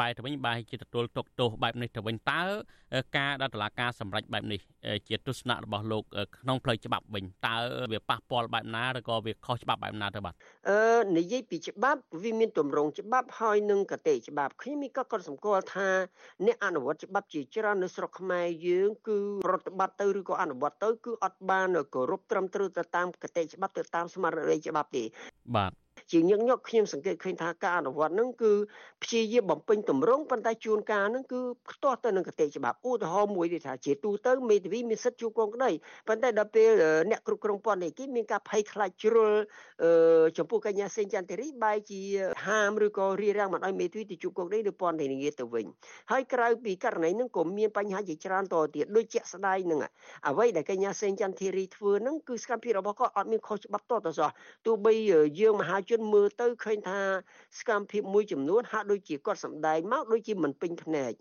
[0.00, 2.42] បែរទៅវិញបែរជាទទួលទុកទោសបែបនេះទៅវិញតើ
[3.16, 4.60] ការដែលតឡាការសម្រេចបែបនេះ
[5.08, 6.02] ជាទស្សនៈរបស់លោក
[6.36, 7.56] ក្នុងផ្លូវច្បាប់វិញតើ
[7.92, 10.34] វាប៉ះពាល់បែបណាឬក៏វាខុសច្បាប់បែបណាទៅបាទ
[10.68, 15.88] អឺនិយាយពីច្បាប់វាមានទម្រង់ច្បាប់ហើយនឹងកតេច្បាប់ខ្ញុំមានក៏គាត់សម្គាល់ថា
[16.46, 25.04] អ្នកអនុវត្តច្បាប់ជាច្រើននៅស្រុកខ្មែរយើងគឺប្រតិបត្តិទៅឬក៏អនុវត្តទៅគឺអត់បានគោរពត្រឹមត្រូវទៅតាមកតេច្បាប់ទៅតាមស្មារតីច្បាប់ទេ
[25.56, 25.72] បាទ
[26.12, 28.52] ជាញឹកញាប់ខ្ញុំសង្កេតឃើញថាការអនុវត្តនឹងគឺ
[29.02, 31.40] ព្យាយាមបំពេញតម្រង់ប៉ុន្តែជួនកាលនឹងគឺ
[31.70, 35.70] ផ្ទាស់ទៅនឹងកតិច្បាប់ឧទាហរណ៍មួយនេះថាជាទូទៅមេធាវីមានសិទ្ធិជួបកងក្តី
[36.08, 36.70] ប៉ុន្តែដល់ពេល
[37.10, 39.32] អ្នកគ្រប់គ្រងពន្ធនាគារមានការភ័យខ្លាចជ្រុល
[40.38, 42.00] ចំពោះកញ្ញាសេងចន្ទរីបែរជា
[42.46, 45.66] ហាមឬក៏រារាំងមិនឲ្យមេធាវីទៅជួបកងក្តីឬពន្ធនាគារទៅវិញ
[46.10, 49.80] ហើយក្រៅពីករណីនឹងក៏មានបញ្ហាជាច្រើនតទៀតដូចជាក់ស្ដែងនឹង
[50.28, 54.30] អ្វីដែលកញ្ញាសេងចន្ទរីធ្វើនឹងគឺសកម្មភាពរបស់គាត់អត់មានខុសច្បាប់តទៅសោះ
[54.66, 54.94] ទោះបី
[55.40, 57.00] យើងមហាជនមើលទៅឃើញថា
[57.58, 61.12] សកម្មភាពមួយចំនួនហាក់ដូចជាគាត់សម្ដែងមកដូចជាមិនពេញភ្នែក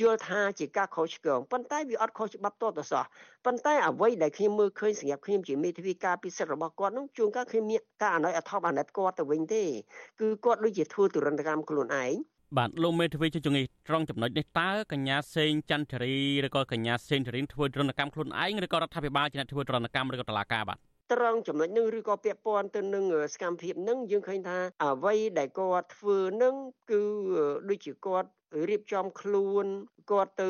[0.00, 3.04] យល់ថាជាការខុសឆ្គងប៉ុន្តែវាអត់ខុសច្បាប់តទៅសោះ
[3.44, 9.64] ប៉ុន្តែអ្វីដែលខ្ញុំមើលឃើញសម្រាប់ខ្ញុំជាមេធាវីការពិសិដ្ឋរបស់គាត់នោះជួនកាលខ្ញុំមានការអនុអធមអាណិតគាត់ទៅវិញទេ
[10.20, 12.14] គឺគាត់ដូចជាធ្វើទរណកម្មខ្លួនឯង
[12.56, 16.14] បាទលោកមេធាវីជួយជំងឺត្រង់ចំណុចនេះតើកញ្ញាសេងចន្ទរី
[16.46, 20.78] ឬក៏កញ្ញាសេងធរិនធ្វើទរណកម្មខ្លួនឯងឬក៏រដ្ឋាភិបាលជាអ្នកធ្វើទរណកម្មឬក៏តុលាការបាទ
[21.12, 26.54] ត្រង់ចំណុចនឹងឬក៏ពាក់ព័ន្ធទៅនឹងសកម្មភាពនឹងយើងឃើញថាអ្វីដែលគាត់ធ្វើនឹង
[26.90, 27.02] គឺ
[27.68, 28.28] ដូចជាគាត់
[28.68, 29.66] រៀបចំខ្លួន
[30.10, 30.48] គាត់ទៅ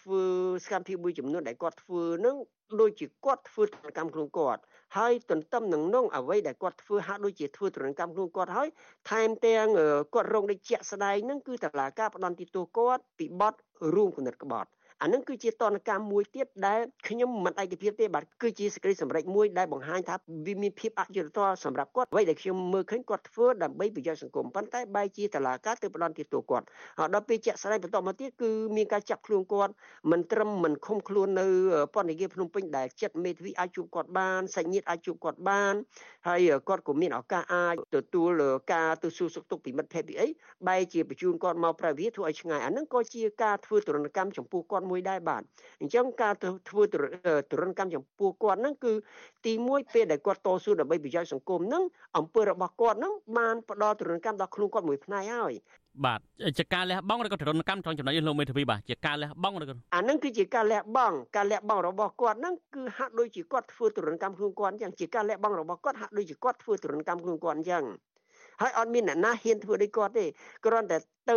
[0.00, 0.22] ធ្វើ
[0.64, 2.36] សកម្មភាពមួយចំនួនដែលគាត់ធ្វើនឹង
[2.80, 4.60] ដូចជាគាត់ធ្វើទរណកម្មខ្លួនគាត់
[4.96, 8.68] ហើយទន្ទឹមនឹងនោះអ្វីដែលគាត់ធ្វើហាក់ដូចជាធ្វើទរណកម្មខ្លួនគាត់ហើយ
[9.10, 9.66] ថែមទាំង
[10.14, 13.54] គាត់រងដូចជាក់ស្ដែងនឹងគឺតឡាការផ្ដន់ទីតួគាត់ពីបទ
[13.94, 14.68] រួមគំនិតក្បត់
[15.02, 26.64] អានឹងគឺជាតនកម្មមួយទៀតដែលខ្ញុំមិនឯកភាពទេបាទគឺជាសេចក្តីសម្រេចមួយដែលបង្ហាញថាវាមានភាពអយុត្តិធម៌សម្រាប់គាត់អ្វីដែលខ្ញុំមើលឃើញគាត់ធ្វើដើម្បីប្រយោជន៍សង្គមប៉ុន្តែបែរជាតឡាការទៅផ្ដន់ទៀតតួគាត់
[26.98, 29.72] ហើយដល់ពេលជាក់ស្ដែងបន្តមកទៀតគឺមានការចាប់ខ្លួនគាត់
[30.10, 31.46] មិនត្រឹមមិនឃុំខ្លួននៅ
[31.94, 35.74] ពន្ធនាគារភ្នំពេញដែលចិត្តមេធាវីអាចជួបគាត់បានសាច់ញាតិអាចជួបគាត់បាន
[36.28, 38.30] ហើយគាត់ក៏មានឱកាសអាចទទួល
[38.72, 40.26] ការទៅសួរសុខទុក្ខពីមិត្តភ័ក្តិពីអី
[40.68, 45.42] បែរជាបញ្ជូនគាត់មកប្រវិហាធ្វើឲ្យឆ្ងាយអានឹងក៏ជាការធ្វើទរណកម្មចំពោះគាត់មួយដែរបាទ
[45.80, 46.34] អញ្ចឹងការ
[46.68, 46.82] ធ្វើ
[47.50, 48.92] ទរណកម្មចំពោះគាត់ហ្នឹងគឺ
[49.46, 51.82] ទី1ពេលដែលគាត់តស៊ូដើម្បីប្រយោជន៍សង្គមហ្នឹង
[52.16, 55.54] អង្គើរបស់គាត់ហ្នឹងបានផ្ដល់ទរណកម្មដល់ខ្លួនគាត់មួយផ្នែកហើយ
[56.04, 56.20] បាទ
[56.58, 67.84] ជាការលះបង់ឬក៏ទរណកម្ម trong ចំណុចនេះលោកមេធាវីបាទជាការលះបង់ឬក៏អានឹងគឺជាការលះបង់ការលះបង់របស់គាត់ហ្នឹងគឺហាក់ដូចជាគាត់ធ្វើទរណកម្មខ្លួនគាត់អញ្ចឹងជាការលះបង់របស់គាត់ហាក់ដូចជាគាត់ធ្វើទរណកម្មខ្លួនគាត់អញ្ចឹង
[68.60, 70.24] ហើយអត់មានអ្នកណាហ៊ានធ្វើដូចគាត់ទេ
[70.64, 70.96] គ្រាន់តែ
[71.30, 71.36] ទៅ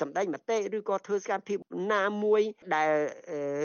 [0.00, 1.58] សម្ដែងមតិឬក៏ធ្វើសកម្មភាព
[1.92, 2.42] ណាមួយ
[2.76, 2.92] ដែល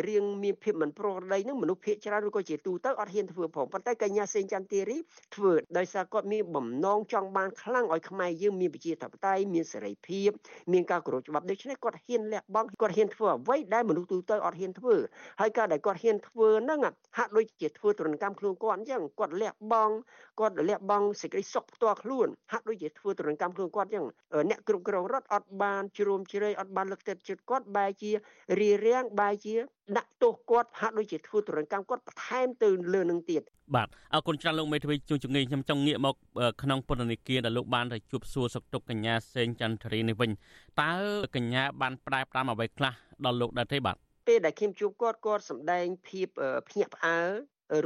[0.07, 4.97] រៀងមានភាពមិនប្រក្រតីនឹងមនុស្សភាគច្រើនឬក៏ជាទូទៅអត់ហ៊ានធ្វើផងប៉ុន្តែកញ្ញាសេងចន្ទធីរី
[5.35, 10.29] ធ្វើដោយសារគាត់មានបំណងចង់បានខ្លាំងឲ្យខ្មែរយើងមានប្រជាធិបតេយ្យមានសេរីភាព
[10.73, 14.95] មានការគោរពច្បាប់ដូច្នេះគាត់ហ៊ានលះបង់គាត់ហ៊ានធ្វើអ្វីដែលមនុស្សទូទៅអត់ហ៊ានធ្វើ
[15.41, 16.79] ហើយការដែលគាត់ហ៊ានធ្វើហ្នឹង
[17.17, 19.93] ហាក់ដូចជាធ្វើទរណកម្មខ្លួនគាត់អញ្ចឹងគាត់លះបង់
[20.39, 24.05] គាត់លះបង់សេចក្តីសុខផ្ទាល់ខ្លួនហាក់ដូចជាធ្វើទរណកម្មខ្លួនគាត់អញ្ចឹង
[24.49, 28.11] អ្នកគ្រប់គ្រងរដ្ឋអត់បានជ្រុំជ្រែងអត់បានលើកទឹកចិត្តគាត់បែរជា
[28.59, 29.55] រារាំងបែរជា
[29.97, 33.41] ដាក់ទោសគាត់ហាក់ដូចជាធ្វើទរណកម្មគាត់បន្ថែមទៅលើនឹងទៀត
[33.75, 36.15] បាទអរគុណច្រើនលោកមេធាវីជួងជំងាយខ្ញុំចង់ងាកមក
[36.61, 40.31] ក្នុងពន្ធនាគារដែលលោកបានទៅជួបសួរសុខទុក្ខកញ្ញាសេងចន្ទរីនេះវិញ
[40.81, 40.93] តើ
[41.35, 42.93] កញ្ញាបានផ្ដែផ្ដាំអ្វីខ្លះ
[43.25, 43.95] ដល់លោកដែរទេបាទ
[44.27, 46.27] ពេលដែលខ្ញុំជួបគាត់គាត់សម្ដែងភាព
[46.69, 47.31] ភ្ញាក់ផ្អើល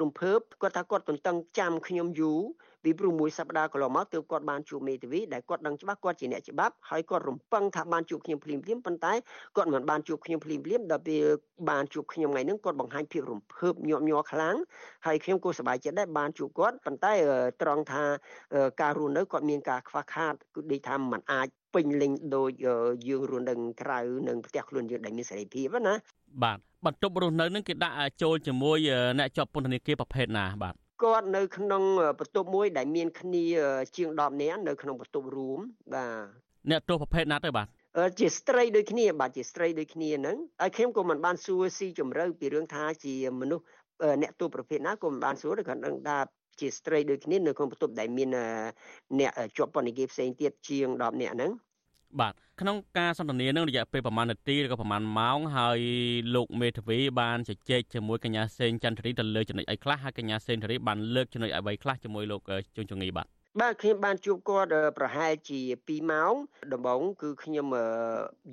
[0.02, 2.40] រំភើបគាត់ថាគាត់ទន្ទឹងចាំខ្ញុំយូរ
[2.86, 9.14] ពីព្រោះមួយសប្តាហ៍កន្លងមកទើបគាត់បានជួបមេធាវីដែលគាត់ដឹងច្បាស់គាត់ជាអ្នកច្បាប់ហើយគាត់រំពឹងថាបានជួបខ្ញុំភ្លាមភ្លាមប៉ុន្តែ
[9.56, 11.24] គាត់មិនបានជួបខ្ញុំភ្លាមភ្លាមដល់ពេល
[11.70, 14.56] បានជួបខ្ញុំថ្ងៃហ្នឹងគាត់បង្ហាញភាពរំភើបញាប់ញ័រខ្លាំង
[15.06, 17.14] ហើយខ្ញុំក៏សប្បាយចិត្តដែរបានជួបគាត់ប៉ុន្តែ
[17.62, 18.04] ត្រង់ថា
[18.82, 22.50] ការរស់នៅគាត់មានការខ្វះខាតគឺដូចថាมันអាចពេញលេញដូច
[23.08, 25.94] យើងរស់នៅក្រៅនឹងផ្ទះខ្លួនយើងដែលមានសេរីភាពណា
[26.44, 28.78] បាទបន្ទប់រស់នៅនឹងគេដាក់ចូលជាមួយ
[29.20, 31.84] អ្នកជាប់ពន្ធនាគារប្រភេទណាបាទ គាត់នៅក្នុង
[32.20, 33.46] បន្ទប់មួយដែលមានគ្នា
[33.98, 35.60] ជាង10នាក់នៅក្នុងបន្ទប់រួម
[35.94, 37.68] បាទអ្នកទោសប្រភេទណាទៅបាទ
[38.20, 43.66] ជាស្ត្រីដូចគ្នាបាទជាស្ត្រីដូចគ្នាហ្នឹងហើយខ្ញុំក៏មិនបានសួរស៊ីជម្រៅពីរឿងថាជាមនុស្ស
[44.22, 46.18] អ្នកទោសប្រភេទណាក៏មិនបានសួរតែគាត់ដឹងថា
[46.60, 48.30] ជាស្ត្រីដូចគ្នានៅក្នុងបន្ទប់ដែលមាន
[49.20, 51.52] អ្នកជាប់ពន្ធនាគារផ្សេងទៀតជាង10នាក់ហ្នឹង
[52.20, 55.80] បាទក្នុងការសន្ទនានឹងរយៈពេលប្រហែលនាទីឬក៏ប្រហែលម៉ោងហើយ
[56.36, 62.42] លោកមេធាវីបានជជែកជាមួយកញ្ញាសេងចន្ទរីទៅលើចំណុចអីខ្លះហើយកញ្ញាសេងចន្ទរីបានលើកចំណុចអ្វីខ្លះជាមួយលោក
[62.76, 63.28] ជុនជងីបាទ
[63.62, 66.34] បាទខ្ញុំបានជួបគាត់ប្រហែលជា2ម៉ោង
[66.74, 67.66] ដំបូងគឺខ្ញុំ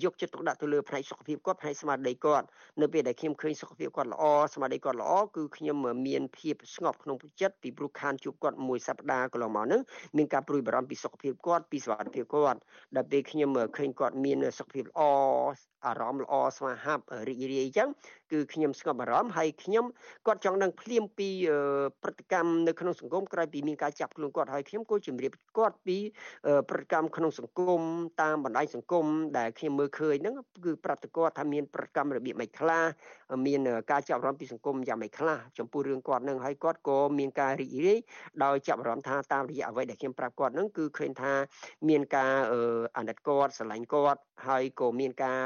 [0.03, 2.47] យកចិត្តទុកដាក់ទៅលើផ្នែកសុខភាពគាត់ផ្នែកស្មារតីគាត់
[2.81, 4.25] នៅពេលដែលខ្ញុំឃើញសុខភាពគាត់ល្អ
[4.55, 5.77] ស្មារតីគាត់ល្អគឺខ្ញុំ
[6.07, 9.83] មានភាពស្ងប់ក្នុងចិត្តពីព្រោះខានជួបគាត់មួយសប្តាហ៍កន្លងមកហ្នឹង
[10.17, 12.59] មានការព្រួយបារម្ភពីសុខភាពគាត់ពីសុខភាពគាត់
[12.97, 15.03] ដល់ពេលខ្ញុំឃើញគាត់មានសុខភាពល្អ
[15.87, 17.89] អារម្មណ៍ល្អស្វាហាប់រីករាយអញ្ចឹង
[18.33, 19.85] គឺខ្ញុំស្ងប់អារម្មណ៍ហើយខ្ញុំ
[20.27, 21.29] គាត់ចង់ដឹងភ្លាមពី
[22.03, 25.97] ព្រឹត្តិកម្មនៅក្នុងសង្គមក្រោយពីមានការចាប់ខ្លួនគាត់ហើយខ្ញុំក៏ជម្រាបគាត់ពី
[26.71, 27.83] ព្រឹត្តិកម្មក្នុងសង្គម
[28.23, 29.07] តាមបណ្ដាញសង្គម
[29.39, 32.85] ដែលខ្ញុំមើលឃើញហ្នឹងគឺប្រាប់ទៅគាត់ថាមានព្រឹត្តិកម្មរបៀបម៉េចខ្លះ
[33.47, 33.61] មាន
[33.91, 37.99] ការចាប់អារម្មណ៍ពីសង្គមយ៉ាងម៉េចខ្លះចំពោះរឿងគាត់ហ្នឹងហើយគាត់ក៏មានការរីករាយ
[38.45, 41.33] ដោយចាប់អារម្មណ៍ថាតាមរយៈអ្វីដែលខ្ញុំប្រាប់គាត់ហ្នឹងគឺឃើញថា
[41.89, 42.35] មានការ
[42.97, 45.41] អាណិតគាត់ស្រឡាញ់គាត់ហើយក៏មានការ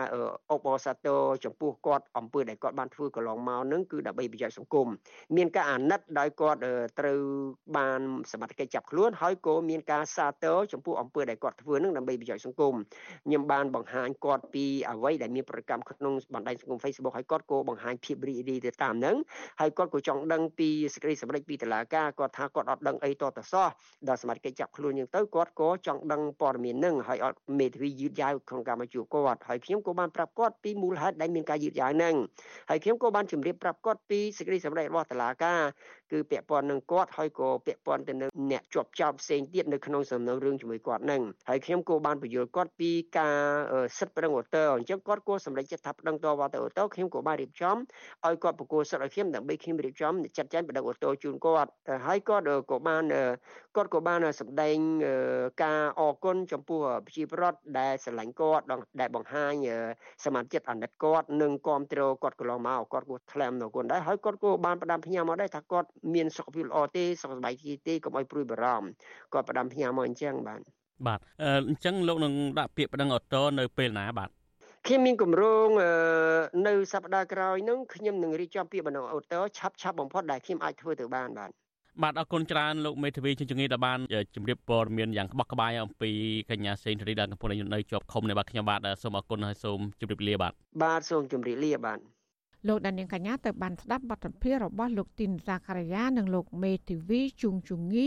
[0.52, 4.88] អបអរសាទរចំពោះគាត់អំពើដែលគាត់បានធ្វើកន្លងមកនឹងគឺដើម្បីប្រយោជន៍សង្គម
[5.36, 6.60] មានការអាណិតដោយគាត់
[7.00, 7.20] ត្រូវ
[7.76, 8.00] បាន
[8.32, 12.74] សមត្ថកិច្ចចាប់ខ្លួនហើយក៏មានការសាទរចំពោះអំពើដែលគាត់ធ្វើនឹងដើម្បីប្រយោជន៍សង្គម
[13.26, 19.16] ខ្ញុំបានបង្ហាញគាត់ពីអ្វីដែលមានប្រកម្មក្នុងបណ្ដាញសង្គម Facebook ហើយគាត់ក៏បង្ហាញភាពរីករាយទៅតាមនឹង
[19.60, 23.68] ហើយគាត់ក៏ចង់ដឹងពីសេចក្តីសម្រេចពីតុលាការគាត់ថាគាត់អត់ដឹងអីតទៅសោះ
[24.08, 32.14] ដល់សមត្ថកិច្ចចាប់ខ្លួនយើងទៅគាត់ក៏ចង់ដឹងព័ត៌មាននឹងហើយអត់មេធាវីយឺតយ៉ាវក្នុងការមកជួបគាត់ហើយខ្ញុំក៏បានប្រាប់គាត់ពីមូលហេតុដែលមានការយឺតយ៉ាវនឹង
[32.70, 35.60] ហើយខ្ញុំក៏បានជម្រាបប្រាប់គាត់ពីសេចក្តីសម្រេចរបស់តុលាការ
[36.12, 43.36] គឺពាក់ព័ន្ធនឹងគាត់ហើយក៏ពាក់ព័ន្ធទៅនឹងអ្នកជាប់ចោតផ្សេងទៀតនៅក្នុងសំណុំរឿងជាមួយគាត់នឹងហើយខ្ញុំក៏បានបញ្យល់គាត់ពីការ
[43.98, 47.76] សិទ្ធិប្តឹងអូតូអញ្ចឹងគាត់ក៏សម្រេចចិត្តថាប្តឹងតវ៉ាទៅអូតូខ្ញុំក៏បានរៀបចំ
[48.26, 51.70] ឲ្យគាត់ប្រគល់សិទ្ធិឲ្យខ្ញុំដើម្បីខ្ញុំរៀបចំចាត់ចែងប្តឹងអូតូជូនគាត់
[52.06, 53.04] ហើយគាត់ក៏បាន
[53.76, 54.76] គាត់ក៏បានសម្ដែង
[55.62, 58.64] ការអរគុណចំពោះប្រជាពលរដ្ឋដែលស្រឡាញ់គាត់
[59.00, 59.54] ដែលបង្ហាញ
[60.24, 67.54] សមាជិកអាណិតគាត់និងគ្រប់គ្រងគាត់កន្លងមកគាត់ក៏ថ្លែងនៅគុណដែរហើយគាត់ក៏បានផ្ដាំផ្ញើមកដែរថាគាត់មានសុខភាពល្អទេសុខសប្បាយ
[67.86, 68.88] ទេកុំឲ្យព្រួយបារម្ភ
[69.32, 70.60] គាត់ផ្ដាំផ្ញើមកអញ្ចឹងបាទ
[71.06, 71.20] បាទ
[71.68, 74.30] អញ្ចឹងលោកនឹងដាក់ពាក្យប្តឹងអូតូនៅពេលណាបាទ
[74.86, 75.68] ខ្ញុំមានគម្រោង
[76.68, 81.50] នៅសប្តាហ៍ក្រោយនឹងខ្ញុំនឹងរៀបចំពាក្យបណ្ដឹងអូតូឆាប់ឆាប់បំផុតដែលខ្ញុំអាចធ្វើទៅបានបាទ
[82.02, 83.98] បាទអរគុណច្រើនលោកមេធាវីជញ្ជងីដែលបាន
[84.34, 86.10] ជម្រាបព័ត៌មានយ៉ាងក្បោះក្បាយអំពី
[86.50, 91.98] កញ្ញាសេងធារីដែលកំពុងនៅជាប់ឃុំនៅបាទខ្ញុំបាទសូមអរគុណហើយសូមជម្រាបលាបាទបាទសូមជម្រាបលាបាទ
[92.68, 98.06] លោកដានៀងកញ្ញាទៅបានស្ដាប់បទសម្ភាសន៍របស់លោកទីនសាការីយ៉ានិងលោកមេធាវីជុងជងី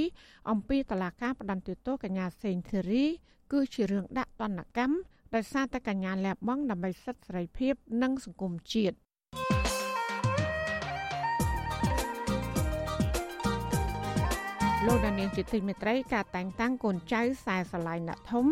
[0.52, 3.06] អំពីតឡាការផ្ដន្ទាទោសកញ្ញាសេងធារី
[3.52, 4.96] គឺជារឿងដាក់ទណ្ឌកម្ម
[5.36, 8.96] ដោយសារតែកញ្ញាលះបង់ដើម្បីសិទ្ធិសេរីភាព និងសង្គមជាតិ
[14.88, 18.46] លោកដានៀងជាទីមេត្រីការតែងតាំងកូនចៅខ្សែស្រឡាយអ្នកធំ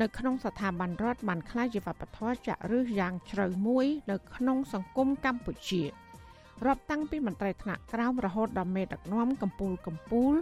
[0.00, 5.82] នៅក្នុងស្ថាប័នរដ្ឋបានក្លាយជាវប្បធម៌ចាក់ឫសយ៉ាងជ្រៅមួយ នៅក្នុងសង្គមកម្ពុជា
[6.66, 10.34] រាប់តាំងពីមន្ត្រីថ្នាក់ក្រោមរហូតដល់មេដឹកនាំកម្ពុជាកម្ពុជា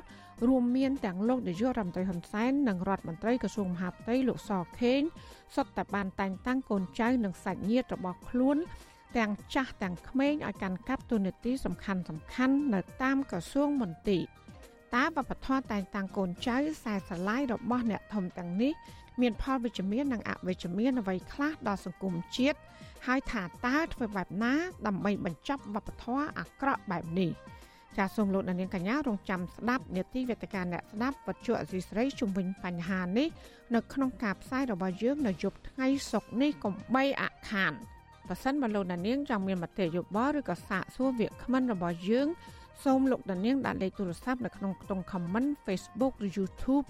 [0.49, 5.01] រួមមានទាំងលោកនាយករដ្ឋមន្ត្រីហ៊ុនសែននិងរដ្ឋមន្ត្រីក្រសួងមហាផ្ទៃលោកសខេង
[5.55, 8.57] សុទ្ធតែបានតែងតាំងកូនចៅនិងសាច់ញាតិរបស់ខ្លួន
[9.17, 14.23] ទាំងចាស់ទាំងក្មេងឲ្យកាន់កាប់ទូនាទីសំខាន់សំខាន់នៅតាមក្រសួងមន្ទីរ
[14.95, 18.73] តើវប្បធម៌តែងតាំងកូនចៅខ្សែស្រឡាយរបស់អ្នកធំទាំងនេះ
[19.21, 22.59] មានផលវិជ្ជមាននិងអវិជ្ជមានអ្វីខ្លះដល់សង្គមជាតិ
[23.07, 24.55] ហើយថាតើធ្វើបែបណា
[24.87, 27.31] ដើម្បីបញ្ចប់វប្បធម៌អាក្រក់បែបនេះ
[27.99, 33.29] ចាសសូមលោកនាងកញ្ញារងចាំស្ដាប់នាទីវេទិកាអ្នកស្ដាប់វត្ថុអសីស្រីជុំវិញបញ្ហានេះ
[33.75, 37.73] នៅក្នុងការផ្សាយរបស់យើងនៅយប់ថ្ងៃសុក្រនេះកុំបីអខាន
[38.29, 42.29] បើសិនបើលោកនាងចង់មានមតិយោបល់ឬក៏សាកសួរវាគ្មិនរបស់យើង
[42.85, 46.87] សូមលោកនាងដាក់លេខទូរស័ព្ទនៅក្នុងខ្ទង់ comment Facebook ឬ YouTube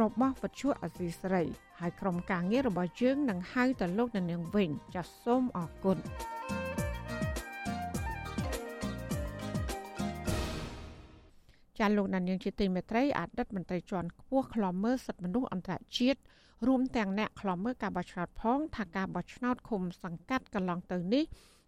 [0.00, 1.42] របស់វិទ្យុអសីស្រី
[1.80, 5.98] ហើយក្រុមការងាររបស់យើងនឹងហៅទៅលោកនាងវិញចាសសូមអរគុណ
[11.78, 16.20] ចាលោកនាងជាទីមេត្រីអតីតមន្ត្រីជាន់ខ្ពស់ខ្លំមើលសិទ្ធិមនុស្សអន្តរជាតិ
[16.66, 21.24] រួមទាំងអ្នកខ្លំមើលការបោះឆ្នោតផងថាការបោះឆ្នោតឃុំសង្កាត់កន្លងទៅនេះ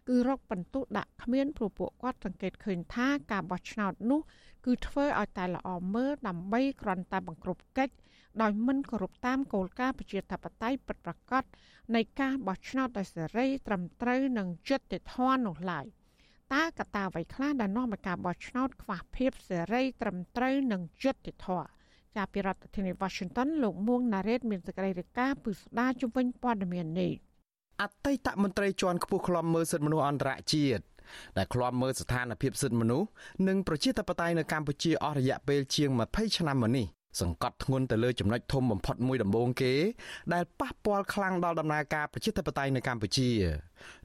[0.07, 4.21] គឺរកបន្ទុកដាក់គ្មានព្រោះពួកគាត់សង្កេតឃើញថាការបោះឆ្នោតនោះ
[4.65, 7.93] គឺធ្វើឲ្យតែល្អមើលដើម្បីគ្រាន់តែបង្ក្រប់កិច្ច
[8.41, 11.43] ដោយមិនគោរពតាមគោលការណ៍ប្រជាធិបតេយ្យពិតប្រាកដ
[11.95, 15.85] នៃការបោះឆ្នោតដោយសេរីត្រឹមត្រូវនិងយុត្តិធម៌នោះឡើយ
[16.53, 21.67] តើកត្តាអ្វីខ្លះដែលនាំឲ្យការបោះឆ្នោតខ្វះភាពសេរីត្រឹមត្រូវនិងយុត្តិធម៌
[22.15, 27.13] ចាប់ពីរដ្ឋធានី Washington លោកមួងណារ៉េតមានសេចក្តីរាយការណ៍ពីស្ដារជំវិញព័ត៌មាននេះ
[27.81, 30.83] អតីតមន្ត្រីជាន់ខ្ពស់ខ្លំមើលសិទ្ធិមនុស្សអន្តរជាតិ
[31.37, 33.07] ដែលឃ្លាំមើលស្ថានភាពសិទ្ធិមនុស្ស
[33.47, 36.87] និងប្រជាធិបតេយ្យនៅកម្ពុជាអស់រយៈពេលជាង20ឆ្នាំមកនេះ
[37.21, 39.73] សង្កត់ធ្ងន់ទៅលើចំណុចធំបំផុតមួយដំបូងគេ
[40.33, 43.29] ដែលប៉ះពាល់ខ្លាំងដល់ដំណើរការប្រជាធិបតេយ្យនៅកម្ពុជា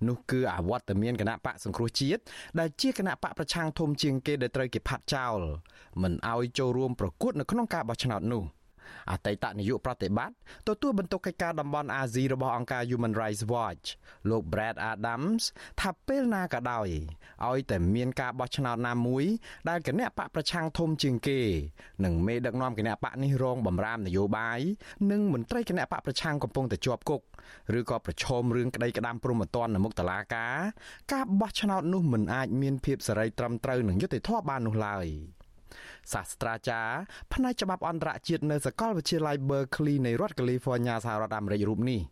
[0.09, 2.23] នោះគឺអវត្តមានគណៈបកសង្គ្រោះជាតិ
[2.59, 5.39] ដែលជាគណៈបកប្រឆាំងធំជាងគេដែលត្រូវគេផាត់ចោល
[6.03, 8.45] មិនឲ្យចូលរួមប្រកួតនៅក្នុងការបោះឆ្នោតនោះ។
[9.11, 10.35] អតីតនាយកប្រតិបត្តិ
[10.69, 13.87] ទទួលបន្ទុកកិច្ចការតំបន់អាស៊ីរបស់អង្គការ Human Rights Watch
[14.31, 15.43] លោក Brad Adams
[15.81, 16.89] ថាពេលណាក៏ដោយ
[17.49, 19.25] ឲ្យតែមានការបោះឆ្នោតណាមួយ
[19.69, 21.41] ដែលគណៈបកប្រឆាំងធំជាងគេ
[22.05, 24.61] និងមេដឹកនាំគណៈបកនេះរងបំរាមនយោបាយ
[25.11, 27.23] និងមន្ត្រីគណៈបកប្រឆាំងកំពុងតែជាប់គុក
[27.79, 30.57] ឬក៏ប្រឈមរឿងក្តីក្តាំព្រមត្តននៅមុខតុលាការ
[31.13, 35.07] ការបោះឆ្នោតនោះមិនអាចមានភាពសេរីត្រឹមត្រូវនិងយុត្តិធម៌បាននោះឡើយ។
[36.13, 36.97] សាស្ត្រាចារ្យ
[37.33, 42.03] ផ្នែកច្បាប់អន្តរជាតិនៅសាកលវិទ្យាល័យ Berkeley នៃរដ្ឋ California សហរដ្ឋអាមេរិករូបនេះ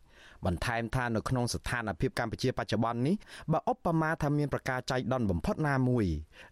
[0.47, 3.17] បន្ថែមថានៅក្នុងស្ថានភាពកម្ពុជាបច្ចុប្បន្ននេះ
[3.53, 6.07] បើឧបមាថាមានប្រការចៃដន្យបំផុតណាមួយ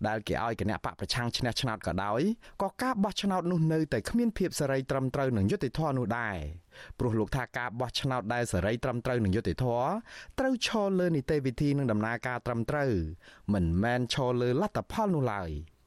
[0.08, 2.20] ដែលគេឲ្យគណៈបកប្រឆាំងឈ្នះឆ្នោតក៏ដោយ
[2.62, 6.36] ក៏ការបោះឆ្នោតនោះនៅតែគ្មានភាពសេរីត្រឹមត្រូវនិងយុត្តិធម៌នោះដែរ
[6.98, 9.86] ព្រោះលោកថាការបោះឆ្នោតដែលសេរីត្រឹមត្រូវនិងយុត្តិធម៌
[10.38, 12.92] ត្រូវឈរលើនីតិវិធីនិងដំណើរការត្រឹមត្រូវ
[13.54, 15.50] មិនមែនឈរលើលទ្ធផលនោះឡើយ។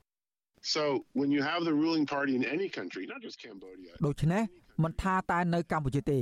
[0.63, 4.43] So when you have the ruling party in any country not just Cambodia ដូច្នេះ
[4.83, 6.19] មិនថាតែនៅកម្ពុជាទេ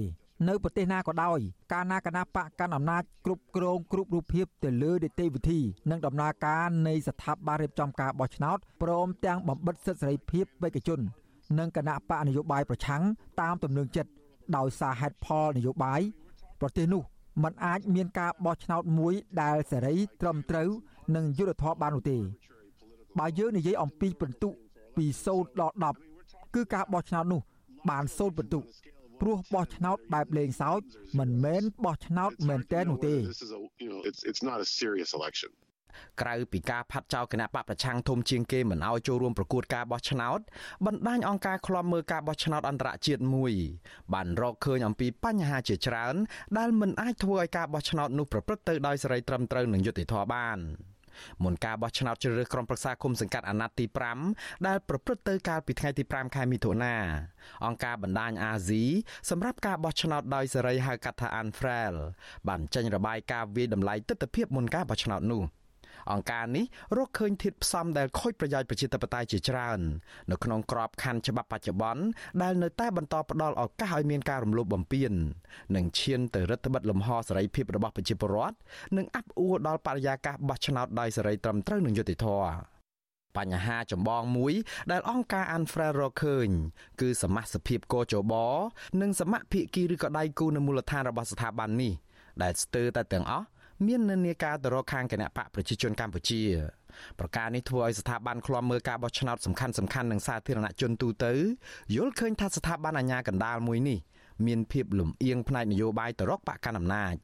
[0.47, 1.39] នៅប្រទេសណាក៏ដោយ
[1.73, 5.59] កាលណាគណៈបកកាន់អំណាចគ្រប់គ្រងគ្រប់រូបភាពទៅលើនីតិវិធី
[5.89, 10.99] និងដំណើរការនៃស្ថាប័នរៀបចំការបោះឆ្នោតព្រមទាំងបំបិតសិទ្ធិសេរីភាពបេក្ខជន
[11.59, 13.01] និងគណៈបកនយោបាយប្រឆាំង
[13.41, 14.11] តាមទំនឹងចិត្ត
[14.57, 16.01] ដោយសារហេតុផលនយោបាយ
[16.61, 17.03] ប្រទេសនោះ
[17.43, 20.69] มันអាចមានការបោះឆ្នោតមួយដែលសេរីត្រឹមត្រូវ
[21.15, 22.17] និងយុត្តិធម៌បាននោះទេ
[23.17, 24.49] បើយើងនិយាយអំពីពិន្ទុ
[24.95, 25.75] ពី0ដល់
[26.15, 27.41] 10គឺការបោះឆ្នោតនោះ
[27.89, 28.59] បាន0ពិន្ទុ
[29.21, 30.81] ព្រោះបោះឆ្នោតបែបលេងសើច
[31.19, 33.15] មិនមែនបោះឆ្នោតមែនទេនោះទេ
[36.21, 40.39] ក្រៅពីការផាត់ចោលគណៈបកប្រឆាំងធំជាងគេមិនឲ្យចូលរួមប្រកួតការបោះឆ្នោត
[40.85, 43.53] បណ្ដាញអង្គការឃ្លាំមើលការបោះឆ្នោតអន្តរជាតិមួយ
[44.13, 46.15] បានរកឃើញអំពីបញ្ហាជាច្រើន
[46.57, 50.59] ដែលមិនអាចធ្វើឲ្យការបោះឆ្នោតនោះប្រព្រឹត្តទៅដោយសេរីត្រឹមត្រូវនិងយុត្តិធម៌បាន។
[51.43, 53.85] មុនការបោះឆ្នោតជ្រើសរើសក្រុមប្រឹក្សាគុំសង្កាត់អាណត្តិទី
[54.25, 56.95] 5ដែលប្រព្រឹត្តទៅកាលពីថ្ងៃទី5ខែមិថុនា
[57.65, 58.83] អង្គការបណ្ដាញអាស៊ី
[59.29, 61.95] សម្រាប់ការបោះឆ្នោតដោយសេរីហៅកាត់ថា Anfrel
[62.47, 65.43] បានចេញរបាយការណ៍វិយតម្លៃទស្សនវិជ្ជាមុនការបោះឆ្នោតនោះ។
[66.11, 66.65] អង្គការនេះ
[66.97, 69.79] រកឃើញធាតុផ្សំដែលខូចប្រយោជន៍ប្រជាធិបតេយ្យជាច្រើន
[70.31, 72.03] នៅក្នុងក្របខ័ណ្ឌច្បាប់បច្ចុប្បន្ន
[72.41, 75.11] ដែលនៅតែបន្តផ្ដល់ឱកាសឲ្យមានការរំលោភបំពាន
[75.75, 78.57] និងឈានទៅរដ្ឋបិទលំហសេរីភាពរបស់ប្រជាពលរដ្ឋ
[78.97, 82.79] និងអាប់អួរដល់បរិយាកាសបោះឆ្នោតដោយសេរីត្រឹមត្រូវនិងយុត្តិធម៌
[83.37, 84.53] បញ្ហាចម្បងមួយ
[84.91, 86.47] ដែលអង្គការ Anfrel រកឃើញ
[87.01, 88.33] គឺសមាជិកកោជប
[89.01, 91.93] និងសមាភិកីឬក៏ដៃគូនៅមូលដ្ឋានរបស់ស្ថាប័ននេះ
[92.41, 93.45] ដែលស្ទើរតែទាំងអស់
[93.87, 96.41] មាននិន្នាការទៅរកខាងគណៈបកប្រជាជនកម្ពុជា
[97.19, 101.33] ប្រការនេះធ្វើឲ្យស្ថាប័នឃ្លាំមើលការបោះឆ្នោតសំខាន់សំខាន់និងសាធារណជនទូទៅ
[101.95, 103.99] យល់ឃើញថាស្ថាប័នអាជ្ញាកណ្ដាលមួយនេះ
[104.45, 107.15] មានភាពលំអៀងផ្នែកនយោបាយទៅរកបកកណ្ដាលអំណាច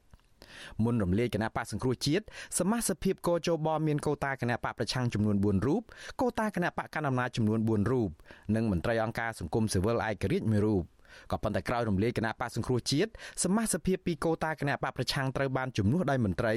[0.84, 2.24] មុនរំលាយគណៈបកសង្គ្រោះជាតិ
[2.60, 5.84] សមាជិកភាពកោជបមានកោតាគណៈបកប្រឆាំងចំនួន4រូប
[6.22, 8.10] កោតាគណៈបកកណ្ដាលអំណាចចំនួន4រូប
[8.56, 10.84] និងមន្ត្រីអង្គការសង្គមស៊ីវិលឯករាជ្យមួយរូប
[11.32, 13.09] ក៏ប៉ុន្តែក្រោយរំលាយគណៈបកសង្គ្រោះជាតិ
[13.43, 16.53] សមាជិកពីកូតាគណៈបកប្រឆាំងត្រូវបានជំនួសដោយមន្ត្រី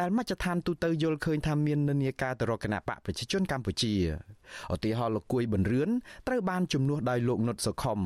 [0.00, 3.94] ដែលមជ្ឈដ្ឋានទូទៅយល់ឃើញថាមាននិន្នាការទៅរកគណៈបកប្រជាជនកម្ពុជា
[4.74, 5.90] ឧទាហរណ៍លោកគួយប៊ុនរឿន
[6.28, 8.00] ត្រូវបានជំនួសដោយលោកនុតសុខុម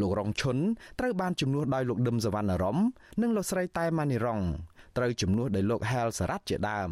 [0.00, 0.58] លោករងឈុន
[1.00, 2.78] ត្រូវបានជំនួសដោយលោកដឹមសវណ្ណរម
[3.22, 4.40] និងលោកស្រីតែម៉ានីរង
[4.96, 6.90] ត្រូវជំនួសដោយលោកហែលសារ៉ាត់ជាដើម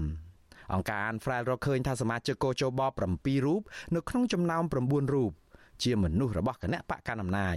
[0.73, 2.81] អង្គការអានហ្វ្រែលរកឃើញថាសមាជិកកោជប
[3.13, 3.61] 7រូប
[3.95, 5.33] នៅក្នុងចំណោម9រូប
[5.83, 7.57] ជាមនុស្សរបស់គណៈបកកណ្ដាលអំណាច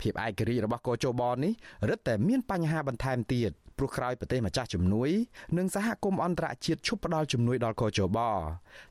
[0.00, 1.52] ភាពឯករាជ្យរបស់កោជបនេះ
[1.88, 5.10] រឹតតែមានបញ្ហាបន្ថែមទៀតព្រោះក្រោយប្រទេសម្ចាស់ជំនួយ
[5.58, 8.18] និងសហគមន៍អន្តរជាតិឈប់ផ្ដល់ជំនួយដល់កោជប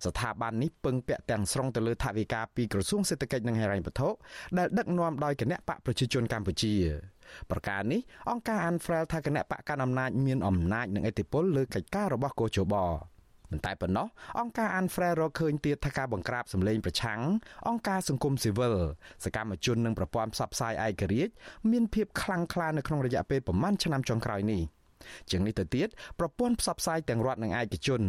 [0.05, 4.09] ស្ថាប័ននេះពឹងពាក់ទាំងស្រុងទៅលើថវិកាពីក្រសួងសេដ្ឋកិច្ចនិងហិរញ្ញវត្ថុ
[4.57, 6.73] ដែលដឹកនាំដោយគណៈបកប្រជាជនកម្ពុជា
[7.51, 12.75] ប្រការនេះអង្គការ Anfrel ថាគណៈបកកណ្ដាលអំណាចមានអំណាចនិងឥទ្ធិពលលើកិច្ចការរបស់កោជប
[13.51, 14.07] មិនតែប៉ុណ្ណោះ
[14.39, 17.21] អង្គការ Anfrel រកឃើញទៀតថាការបង្ក្រាបសម្លេងប្រឆាំង
[17.67, 18.75] អង្គការសង្គមស៊ីវិល
[19.25, 21.33] សកម្មជននិងប្រព័ន្ធផ្សព្វផ្សាយឯករាជ្យ
[21.71, 24.61] មានភាពខ្លាំងក្លានៅក្នុងរយៈពេលប្រមាណឆ្នាំចុងក្រោយនេះ
[25.29, 25.87] ជាងនេះទៅទៀត
[26.19, 28.01] ប្រព័ន្ធផ្សព្វផ្សាយទាំងរដ្ឋនិងឯកជន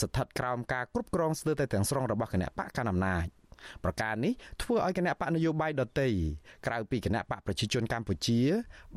[0.00, 3.26] ស្ថិតក្រោមការគ្រប់គ្រងស្ទើរតែទាំងស្រុងរបស់គណៈបកកណ្ដាលអំណាច
[3.84, 4.32] ប្រការនេះ
[4.62, 6.08] ធ្វើឲ្យគណៈបកនយោបាយដទៃ
[6.66, 8.40] ក្រៅពីគណៈបកប្រជាជនកម្ពុជា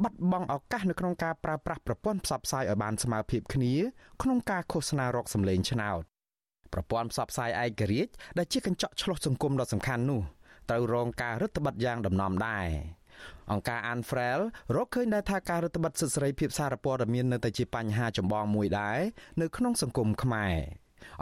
[0.04, 3.74] បាត់បង់ឱកាសនៅក្នុងការប្រើប្រាស់ប្រព័ន្ធផ្សព្វផ្សាយឲ្យបានស្មើភាពគ្នា
[4.22, 6.04] ក្នុងការឃោសនារកសម្លេងឆ្នោត
[6.74, 10.22] ប្រព័ន្ធផ្សព្វផ្សាយឯករាជ្យដែលជាកញ្ចក់ឆ្លុះសង្គមដ៏សំខាន់នោះ
[10.70, 12.70] ត្រូវរងការរឹតបន្តឹងយ៉ាងដំណំដែរ
[13.52, 14.40] អង្គការ Anfrel
[14.76, 19.00] រកឃើញដែរថាការរដ្ឋបတ်សិទ្ធិសេរីភាពសារព័ត៌មាននៅតែជាបញ្ហាចម្បងមួយដែរ
[19.42, 20.58] នៅក្នុងសង្គមខ្មែរ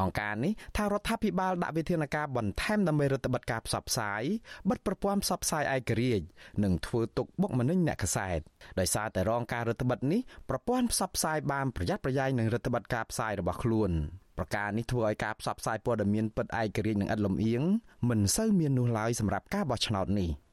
[0.01, 4.22] អង្គការនេះថារដ្ឋាភិបាលដាក់វិធានការបន្ថែមដើម្បីរដ្ឋបတ်ការផ្សព្វផ្សាយ
[4.68, 6.24] បិទប្រព័ន្ធផ្សព្វផ្សាយឯករាជ្យ
[6.64, 8.40] និងធ្វើទុកបុកម្នេញអ្នកកសែត
[8.80, 13.90] ដោយសារតែរងការរដ្ឋបတ်នេះប្រព័ន្ធផ្សព្វផ្សាយបានប្រយ័ត្នប្រយែងនឹងរដ្ឋបတ်ការផ្សាយរបស់ខ្លួន
[14.38, 17.62] ប្រការនេះធ្វើឲ្យការផ្សព្វផ្សាយព័ត៌មានពិតឯករាជ្យនិងឥតលំអៀង
[18.09, 20.30] មិនសូវមាននោះឡើយសម្រាប់ការបោះឆ្នោតនេះ។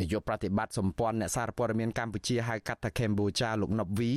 [0.00, 4.12] នាយកប្រតិបត្តិសម្ព័ន្ធអ្នកសារព័ត៌មានកម្ពុជាហៅកាត់ថាកម្ពុជាលោកណប់វី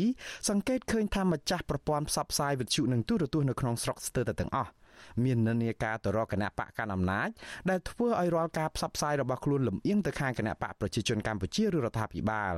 [0.49, 4.71] សង្កេតឃើញថាម្ចាស់ប្រព័ន្ធផ្សព្វផ្សាយវិទ្យុនិងទូរទស្សន៍នៅក្នុងស្រុកស្ទើរតែទាំងអស់
[5.23, 7.29] មាននិន្នាការទៅរកគណៈបកកណ្ដាលអំណាច
[7.69, 12.55] ដែលធ្វើឲ្យរាល់ការផ្សព្វផ្សាយរបស់ខ្លួនលំអៀងទៅខាងគណៈបកប្រជាជនកម្ពុជាឬរដ្ឋាភិបាល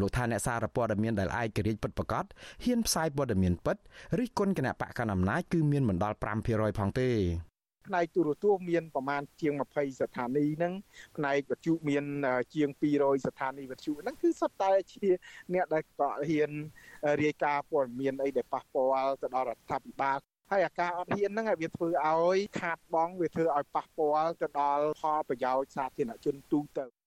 [0.00, 2.24] លោកថាអ្នកសារព័ត៌មានដែលឯករាជ្យពិតប្រាកដ
[2.64, 3.76] ហ៊ានផ្សាយព័ត៌មានពិត
[4.18, 6.16] រិះគន់គណៈបកកណ្ដាលអំណាចគឺមានមិនដល់
[6.48, 7.10] 5%ផងទេ
[7.86, 10.72] ផ្នែកទូរទស្សន៍មានប្រមាណជាង20ស្ថានីយ៍ហ្នឹង
[11.16, 12.04] ផ្នែកវិទ្យុមាន
[12.54, 12.68] ជាង
[12.98, 15.08] 200ស្ថានីយ៍វិទ្យុហ្នឹងគឺសុទ្ធតែជា
[15.54, 16.50] អ្នកដែលក៏ហ៊ាន
[17.22, 20.18] រាយការណ៍ព័ត៌មានអីដែលប៉ះពាល់ទៅដល់រដ្ឋាភិបាល
[20.50, 26.97] ហើយអាការអត់ហ៊ានហ្នឹងវាធ្វើឲ្យខាតបង់វាធ្វើឲ្យប៉ះពាល់ទៅដល់ផលប្រយោជន៍សាធារណជនទូទៅ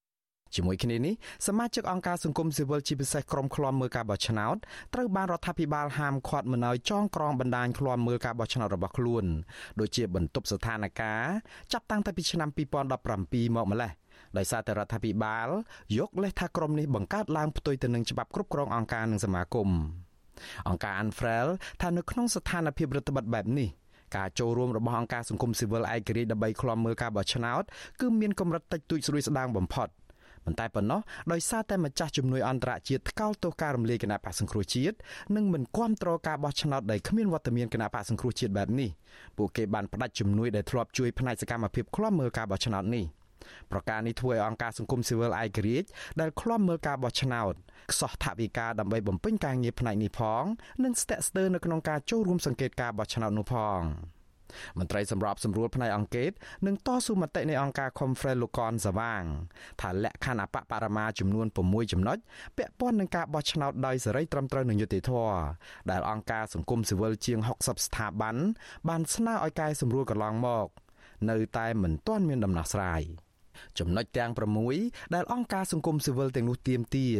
[0.56, 1.14] ជាមួយគ្នានេះ
[1.48, 4.56] សមាជិកអង្គការសង្គមស៊ីវិលជាពិសេសក្រុមឃ្លាំមើលការបោះឆ្នោត
[4.94, 9.26] ត្រូវបានរដ្ឋាភិបាលហាមឃាត់មិនឲ្យចងក្រងបណ្ដាញឃ្លាំមើលការបោះឆ្នោតរបស់ខ្លួន
[9.80, 13.92] ដូចជាបន្ទប់ស្ថានភាពចាប់តាំងតែពីឆ្នាំ2017មកម្លេះ
[14.38, 15.48] ដោយសារតែរដ្ឋាភិបាល
[15.98, 19.70] យកលេសថាក្រុមនេះបង្កើតឡើងផ្ទុយទៅនឹងច្បាប់គ្រប់គ្រងអង្គការនិងសមាគម
[20.68, 21.48] អង្គការ Anfrel
[21.82, 23.70] ថានៅក្នុងស្ថានភាពរដ្ឋបတ်បែបនេះ
[24.18, 27.64] ការចូលរួមរបស់អង្គការសង្គមស៊ីវិលឯករាជ្យដើម្បីឃ្លាំមើលការបោះឆ្នោត
[28.02, 29.88] គឺមានកម្រិតតិចតួចស្រួយស្ដាងបំផុត
[30.46, 31.00] ប៉ុន្តែប៉ុណ្ណោះ
[31.32, 34.96] ដោយសារតែម្ចាស់ជំនួយអន្តរជាតិថ្កោលទោសការរំលាយគណៈបកសង្គ្រោះជាតិ
[35.36, 38.90] និងមិនគាំទ្រការបោះឆ្នោតដែលគ្មានវត្តមានគណៈបកសង្គ្រោះជាតិបែបនេះ
[39.38, 43.06] ពួកគេបានផ្ដាច់ជំនួយដែលធ្លាប់ជួយផ្នែកសកម្មភាពឃ្លាំមើលការបោះឆ្នោតនេះ
[43.72, 45.88] ប្រការនេះធ្វើឲ្យអង្គការសង្គមស៊ីវិលឯករាជ្យ
[46.20, 47.54] ដែលឃ្លាំមើលការបោះឆ្នោត
[47.92, 50.44] ខ្សោះថវិកាដើម្បីបំពេញការងារផ្នែកនេះផង
[50.84, 53.82] និងស្ទាក់ស្ទើរនៅក្នុងការចូលរួមសង្កេតការបោះឆ្នោតនោះផង។
[54.80, 56.30] មន្ត្រីសម្របសម្រួលផ្នែកអង្គការ
[56.66, 59.24] នឹងតស៊ូមតិនៃអង្គការ Conference លោកកនសវាង
[59.82, 62.18] ថាលក្ខខណ្ឌអបបរមាចំនួន6ចំណុច
[62.58, 65.38] ពាក់ព័ន្ធនឹងការបោះឆ្នោតដោយសេរីត្រឹមត្រូវនិងយុត្តិធម៌
[65.92, 68.36] ដែលអង្គការសង្គមស៊ីវិលជាង60ស្ថាប័ន
[68.90, 70.68] បានស្នើឲ្យកែសម្រួលកន្លងមក
[71.30, 73.04] នៅតែមិនទាន់មានដំណោះស្រាយ។
[73.80, 74.32] ចំណុចទាំង
[74.72, 77.16] 6ដែលអង្គការសង្គមស៊ីវិលទាំងនោះទាមទារ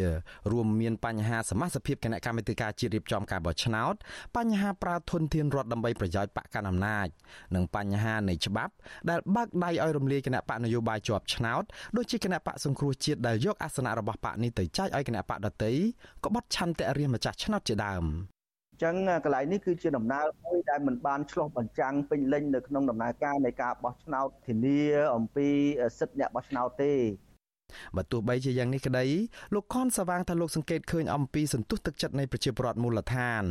[0.52, 3.94] រួមមានបញ្ហាសមាជិកគណៈកម្មាធិការជាតិរៀបចំការបោះឆ្នោត
[4.36, 7.08] បញ្ហាប្រើធនធានរដ្ឋដើម្បីប្រយោជន៍បកកណ្ដាលអំណាច
[7.54, 8.72] និងបញ្ហានៃច្បាប់
[9.10, 11.62] ដែលបើកដៃឲ្យរំលាយគណៈបកនយោបាយជាប់ឆ្នោត
[11.96, 15.72] ដូចជាគណៈបកសង្គ្រោះជាតិដែលយកអាសនៈរបស់បកនេះទៅចែកឲ្យគណៈបកដតី
[16.24, 18.06] ក្បត់ឆន្ទៈរាជម្ចាស់ឆ្នោតជាដើម
[18.82, 18.94] ចឹង
[19.24, 24.80] កន្លែងនេះគឺជាដំណើរមួយដែលមិនបានឆ្លុះបញ្ចាំងពេញលេញនៅក្នុងដំណើរការនៃការបោះឆ្នោតធានា
[25.16, 25.48] អំពី
[25.98, 26.92] សិទ្ធិអ្នកបោះឆ្នោតទេ
[27.96, 29.06] បើទោះបីជាយ៉ាងនេះក្តី
[29.54, 33.44] លោកខនសវាងថាលោកសង្កេតឃើញអំពីសន្ទុះទឹកចិត្តនៃប្រជាពលរដ្ឋមូលដ្ឋាន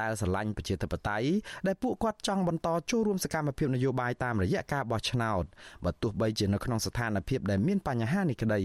[0.00, 1.28] ដែលស្រឡាញ់ប្រជាធិបតេយ្យ
[1.66, 5.44] ដែលពួកគាត់ចង់បន្តចូលរួមសកម្មភាពនយោបាយតាមរយៈការបោះឆ្នោត
[5.84, 8.60] បើទោះបីជានៅក្នុងស្ថានភាពដែលមានបញ្ហានេះក្តី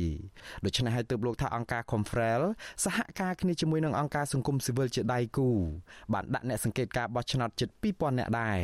[0.65, 2.41] ដូច្នេះហើយទើបលោកថាអង្គការ Confrel
[2.83, 5.49] សហការគ្នាជាមួយនឹងអង្គការសង្គមស៊ីវិលជាដៃគូ
[6.13, 8.59] បានដាក់អ្នកសង្កេតការបោះឆ្នោតជិត2000នាក់ដែរ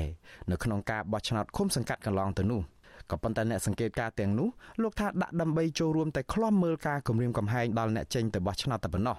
[0.51, 2.61] នៅក្នុងការបោះឆ្នោតឃុំសង្កាត់កន្លងទៅនោះ។
[3.11, 4.49] ក៏ប៉ុន្តែអ្នកសង្កេតការទាំងនោះ
[4.81, 9.17] លោកថាដាក់ដើម្បីចូលរួមតែខ្លំមើលការគម្រាមកំហែងដល់អ្នកចេញទៅបោះឆ្នោតតែប៉ុណ្ណោះ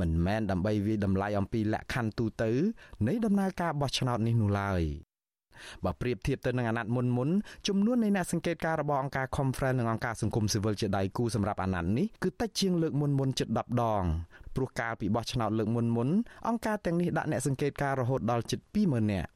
[0.00, 2.50] មិនមែនដើម្បីវិតម្លៃអំពីលក្ខខណ្ឌទូទៅ
[3.08, 4.82] នៃដំណើរការបោះឆ្នោតនេះនោះឡើយ
[5.84, 7.28] បើប្រៀបធៀបទៅនឹងអាណត្តិមុនមុន
[7.68, 14.04] ចំនួននៃអ្នកសង្កេតការរបស់អង្គការ Conference និងអង្គការសង្គមស៊ីវិលជាដៃគូសម្រាប់អាណត្តិនេះគឺតិចជាងលើកមុនមុនជិត10ដង
[14.56, 16.08] ព្រោះកាលពីបោះឆ្នោតលើកមុនមុន
[16.48, 19.30] អង្គការទាំងនេះដាក់អ្នកសង្កេតការរហូតដល់ជិត20000នាក់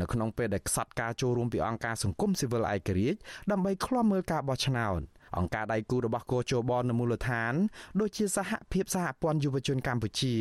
[0.00, 3.18] នៅក្នុងពេលដែលខ្សត់ការចូលរួមពីអង្គការសង្គមស៊ីវិលឯករាជ្យ
[3.50, 5.00] ដើម្បីឃ្លាំមើលការបោះឆ្នោត
[5.38, 7.54] អង្គការដៃគូរបស់កោជបនៅមូលដ្ឋាន
[8.00, 10.34] ដូចជាសហភាពសហព័ន្ធយុវជនកម្ពុជា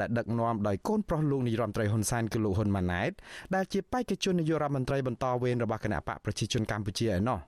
[0.00, 3.10] ដែលដឹកនាំដោយកូនប្រុសលោកនាយរដ្ឋមន្ត្រីហ៊ុនសែនគឺលោកហ៊ុនម៉ាណែត
[3.54, 7.38] ដែលជាបេក្ខជននាយករដ្ឋមន្ត្រីបន្តវេនរបស់គណៈបកប្រជាជនកម្ពុជាឯណោះ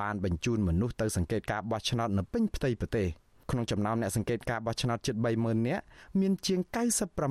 [0.00, 3.08] បានបញ្ជូនមនុស្សទៅសង្កេតការបោះឆ្នោតនៅពេញផ្ទៃប្រទេស
[3.50, 5.84] ក្នុងចំណោមអ្នកសង្កេតការបោះឆ្នោតជិត30000នាក់
[6.20, 6.60] មានជាង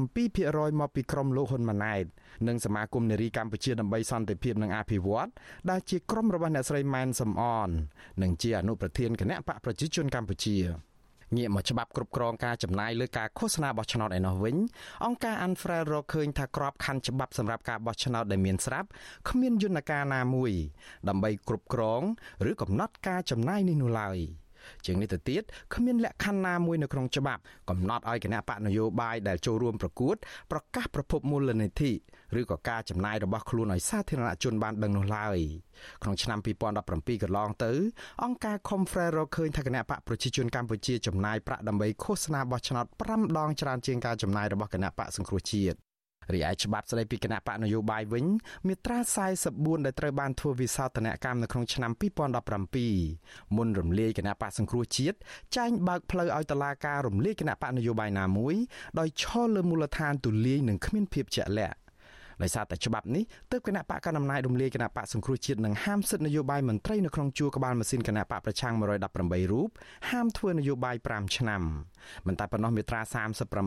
[0.05, 2.05] 97%មកពីក្រុមលោកហ៊ុនម៉ាណែត
[2.47, 5.29] និងសមាគមនារីកម្ពុជាដើម្បីសន្តិភាពនិងអភិវឌ្ឍ
[5.69, 7.69] ដែលជាក្រុមរបស់អ្នកស្រីម៉ែនសំអន
[8.21, 10.57] និងជាអនុប្រធានគណៈបកប្រជាជនកម្ពុជា
[11.35, 14.55] ងាកមកច្បាប់គ្រប់គ្រងការចំណាយលើការឃោសនាបោះឆ្នោតឯណោះវិញ
[15.05, 18.87] អង្គការ Anfrel រកឃើញថាក្របខ័ណ្ឌច្បាប់សម្រាប់ការបោះឆ្នោតដែលមានស្រាប់
[19.29, 20.51] គ្មានយន្តការណាមួយ
[21.09, 22.01] ដើម្បីគ្រប់គ្រង
[22.49, 24.19] ឬកំណត់ការចំណាយនេះនោះឡើយ។
[24.85, 25.43] ជាងនេះទៅទៀត
[25.73, 30.15] គ្មានលក្ខខណ្ឌណាមួយនៅក្នុងច្បាប់កំណត់ឲ្យគណៈបកនយោបាយដែលចូលរួមប្រកួត
[30.51, 31.91] ប្រកាសប្រភពមូលនិធិ
[32.39, 35.39] ឬក៏ការចំណាយរបស់ខ្លួនឲ្យសាធារណជនបានដឹងនោះឡើយ
[36.03, 37.71] ក្នុងឆ្នាំ2017កន្លងទៅ
[38.23, 45.86] អង្គការ Confrere រកឃើញថាគណៈបកប្រជាជនកម្ពុជាចំណាយប្រាក់ដើម្បីឃោសនាបោះឆ្នោត5ដងច្រើនជាងការចំណាយរបស់គណៈបកសង្គ្រោះជាតិ
[46.33, 48.25] រីឯច្បាប់ស្តីពីគណៈបកនយោបាយវិញ
[48.67, 48.99] មាត្រា
[49.41, 51.91] 44ដែលត្រូវបានធ្វើវិសោធនកម្មនៅក្នុងឆ្នាំ
[52.93, 55.17] 2017មុនរំលាយគណៈបកសង្គ្រោះជាតិ
[55.55, 58.55] ចែងបើកផ្លូវឲ្យតុលាការរំលាយគណៈបកនយោបាយណាមួយ
[58.99, 61.77] ដោយឈលលើមូលដ្ឋានទូលាយនិងគ្មានភាពជាក់លាក់
[62.41, 68.73] ដោយសារតែច្បាប់នេះទើបគណៈបកកណ្ដាលអំណាចរំលាយគណៈបកសង្គ្រោះជាតិនិងហាមសិទ្ធិនយោបាយមន្ត្រីនៅក្នុងជួរក្បាលម៉ាស៊ីនគណៈបកប្រឆាំង
[69.13, 69.69] 118រូប
[70.09, 71.61] ហាមធ្វើនយោបាយ5ឆ្នាំ
[72.27, 73.01] មិនតែប៉ុណ្ណោះមាត្រា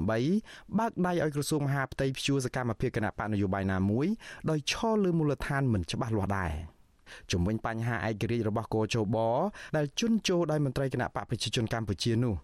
[0.07, 4.07] 38បើកដៃឲ្យក្រសួងមហាផ្ទៃព្យួរសកម្មភាពគណៈបកនយោបាយណាមួយ
[4.51, 6.53] ដោយឈលលើមូលដ្ឋានមិនច្បាស់លាស់ដែរ
[7.33, 9.17] ជំវិញបញ្ហាឯករាជ្យរបស់កោជប
[9.77, 12.35] ដែលជន់ជោដោយមន្ត្រីគណៈបកប្រជាជនកម្ពុជានោះ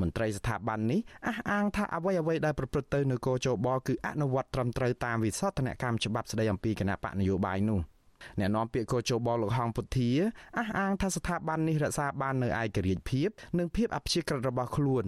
[0.00, 7.80] មន្ត្រីស្ថាប័ននេះអះអាងថាអ្វីអ្វីដែលប្រព្រឹត្តទៅនៅកោជបគឺអនុវត្តត្រឹមត្រូវតាមវិសោធនកម្មច្បាប់ស្តីអំពីគណៈបកនយោបាយនោះ
[8.40, 10.10] អ្នកនាំពាក្យកោជបលោកហងពុធា
[10.58, 13.28] អះអាងថាស្ថាប័ននេះរក្សាបាននៅឯករាជ្យភាព
[13.58, 15.06] និងភាពអព្យាក្រឹតរបស់ខ្លួន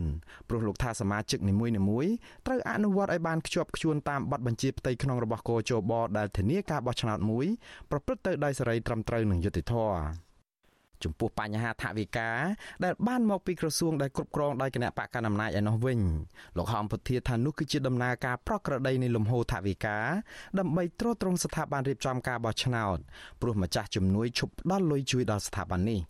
[0.49, 2.12] ព្រោះលោកថាសមាជិកនីមួយៗ
[2.47, 7.47] ត្រូវអនុវត្តឲ្យបានខ្ជាប់ខ្ជួនតាមបទបញ្ជាផ្ទៃក្នុងរបស់កោជបដែលធានាការបោះឆ្នោតមួយ
[7.91, 9.99] ប្រព្រឹត្តទៅដោយសេរីត្រឹមត្រូវនិងយុត្តិធម៌
[11.05, 12.30] ចំពោះបញ្ហាថវិកា
[12.84, 16.01] ដែលបានមកពីក្រសួងដែលគ្រប់គ្រងដោយគណៈបកកណ្ដាលអំណាចឯនោះវិញ
[16.57, 19.99] លោកហំពុធាថានោះគឺជាដំណើរការប្រក្រតីនៃលំហូរថវិកា
[20.59, 22.99] ដើម្បីទ្រទ្រង់ស្ថាប័នរៀបចំការបោះឆ្នោត
[23.40, 26.01] ព្រោះម្ចាស់ជំនួយឈប់ផ្ដល់លុយជួយដល់ស្ថាប័ននេះ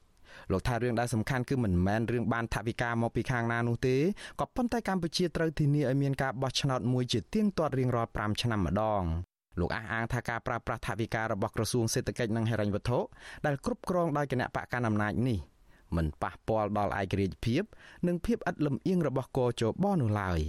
[0.52, 3.96] លោកថារឿងដែលសំខាន់គឺមិនមែនរឿងបានថវិកាមកពីខាងណានោះទេ
[4.40, 9.04] ក៏ប៉ុន្តែកម្ពុជាត្រូវធានាឲ្យមានការបោះឆ្នោតមួយជាទៀងទាត់រៀងរាល់5ឆ្នាំម្ដង
[9.60, 12.98] លោកអះអាងថាការប្រើប្រាស់ថវិការបស់ក្រសួងសេដ្ឋកិច្ចនិងហិរញ្ញវត្ថុ
[13.46, 15.38] ដែលគ្រប់គ្រងដោយគណៈបកកណ្ដាលអំណាចនេះ
[15.96, 17.62] មិនប៉ះពាល់ដល់ឯករាជ្យភាព
[18.06, 20.40] និងភាពឥតលំអៀងរបស់កោជបនោះឡើយ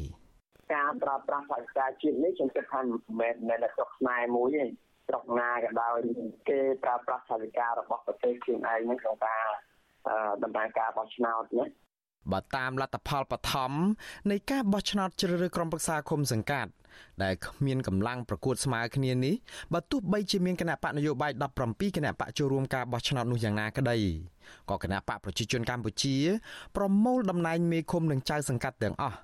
[0.75, 2.89] ការប្រើប្រាស់ថវិកាជាតិនេះខ្ញុំគិតថាមិន
[3.19, 4.65] មែនមែនតែស្រុកខ្មែរមួយទេ
[5.07, 5.97] ស្រុកណាក៏ដោយ
[6.49, 9.45] គេប្រើប្រាស់ថវិការបស់ប្រទេសខ្លួនឯងនឹងក្នុងការ
[10.43, 11.65] ដំណើរការបោះឆ្នោតណា
[12.31, 13.71] បើតាមលទ្ធផលបឋម
[14.31, 16.71] នៃការបោះឆ្នោតជ្រើសរើសក្រុមប្រឹក្សាគុំសង្កាត់
[17.23, 19.35] ដែលគ្មានកម្លាំងប្រកួតស្មើគ្នានេះ
[19.73, 21.31] បើទោះបីជាមានគណៈបកនយោបាយ
[21.63, 23.97] 17គណៈបកចូលរួមការបោះឆ្នោតនោះយ៉ាងណាក្តី
[24.69, 26.15] ក៏គណៈបកប្រជាជនកម្ពុជា
[26.75, 29.17] ប្រមូលតំណែងមេឃុំនិងចៅសង្កាត់ទាំងអស់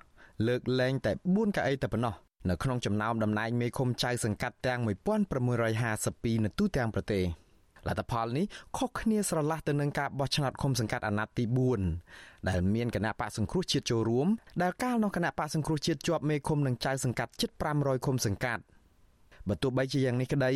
[0.46, 2.14] លើកលែងតែ4កៅអីតែប៉ុណ្ណោះ
[2.50, 7.24] នៅក្នុងចំណោមតំណែងមេឃុំចៅសង្កាត់ទាំង1652នៅទូទាំងប្រទេស។
[7.88, 8.44] លទ្ធផលនេះ
[8.76, 11.44] ខុសគ្នាស្រឡះទៅនឹងការបោះឆ្នោតឃុំសង្កាត់អាណត្តិទី
[11.96, 14.28] 4ដែលមានគណៈបកសង្គ្រោះជាតិចូលរួម
[14.62, 18.62] ដែលកាលនោះគណៈបកសង្គ្រោះជាតិជាប់មេឃុំនិងចៅសង្កាត់ជិត500ឃុំសង្កាត់
[19.48, 20.52] បើទោះបីជាយ៉ាងនេះក្តី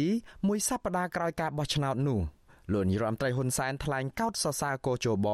[0.46, 2.20] មួយសប្តាហ៍ក្រោយការបោះឆ្នោតនោះ
[2.72, 5.28] លោកនាយរដ្ឋមន្ត្រីហ៊ុនសែនថ្លែងកោតសរសើរកោជប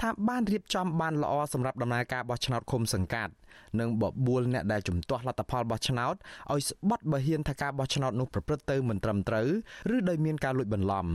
[0.00, 3.32] ថាបានរៀបចំបានល្អសម្រាប់ដំណើរការបោះឆ្នោតឃុំសង្កាត់
[3.80, 6.14] និងបបួលអ្នកដែលជំទាស់លទ្ធផលបោះឆ្នោត
[6.52, 9.48] ឲ្យស្បត់បើហ៊ានថាការបោះឆ្នោតនោះប្រព្រឹត្តទៅមិនត្រឹមត្រូវ
[9.94, 11.06] ឬដោយមានការលួចបន្លំ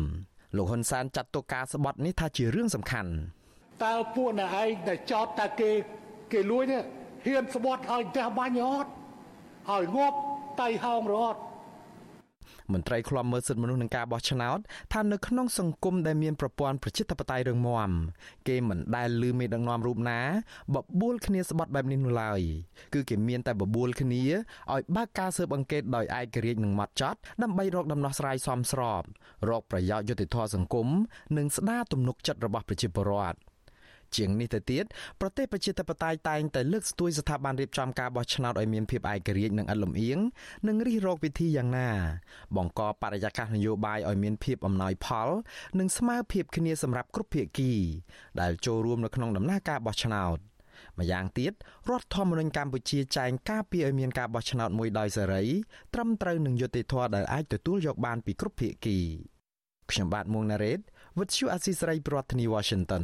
[0.57, 3.11] លោកហ៊ុនសែនចាត់ទុកការស្បត់នេះថាជារឿងសំខាន់
[3.85, 5.71] តើពួកអ្នកឯងដែលចោតថាគេ
[6.31, 6.81] គេលួចនេះ
[7.25, 8.89] ហ៊ានស្បត់ឲ្យផ្ទះបាញ់អត់
[9.71, 10.17] ឲ្យងាប់
[10.61, 11.39] តៃហោងរត់
[12.73, 14.59] មន្ត្រីឃ្លាំមើលសិទ្ធិមនុស្សនឹងការបោះឆ្នោត
[14.93, 17.89] ថានៅក្នុងសង្គមដែលមានប្រព័ន្ធប្រជាធិបតេយ្យរឹងមាំ
[18.47, 20.19] គេមិនដែលលឺមេដឹកនាំរូបណា
[20.75, 22.41] បបួលគ្នាស្បត់បែបនេះនោះឡើយ
[22.93, 24.23] គឺគេមានតែបបួលគ្នា
[24.73, 29.03] ឲ្យបើកការស៊ើបអង្កេតដោយឯករាជ្យនិងម៉ត់ចត់ដើម្បីរកដំណោះស្រាយសមស្រប
[29.49, 30.87] រកប្រយោជន៍យុត្តិធម៌សង្គម
[31.37, 33.37] និងស្ដារទំនុកចិត្តរបស់ប្រជាពលរដ្ឋ
[34.17, 34.85] ជាងនេះទៅទៀត
[35.21, 40.19] ប្រទេសប្រជាធិបតេយ្យតែងតែលើកស្ទួយស្ថាប័នរៀបចំការបោះឆ្នោតឲ្យមានភាពឯករាជ្យនិងឥតលំអៀង
[40.67, 41.89] និងរិះរកវិធីយ៉ាងណា
[42.55, 45.29] បង្កបរិយាកាសនយោបាយឲ្យមានភាពអំណោយផល
[45.79, 47.71] និងស្មើភាពគ្នាសម្រាប់គ្រប់ភាគី
[48.41, 50.37] ដែលចូលរួមនៅក្នុងដំណើរការបោះឆ្នោត
[50.99, 51.53] ម្យ៉ាងទៀត
[51.89, 55.43] រដ្ឋធម្មនុញ្ញកម្ពុជាចែងការពារឲ្យមានការបោះឆ្នោតមួយដោយសេរី
[55.93, 58.97] ត្រឹមត្រូវនឹងយុត្តិធម៌ដែលអាចទទួលយកបានពីគ្រប់ភាគី
[59.91, 60.79] ខ្ញុំបាទមួងណារ៉េត
[61.17, 63.03] With you Asisari ប្រធានាទី Washington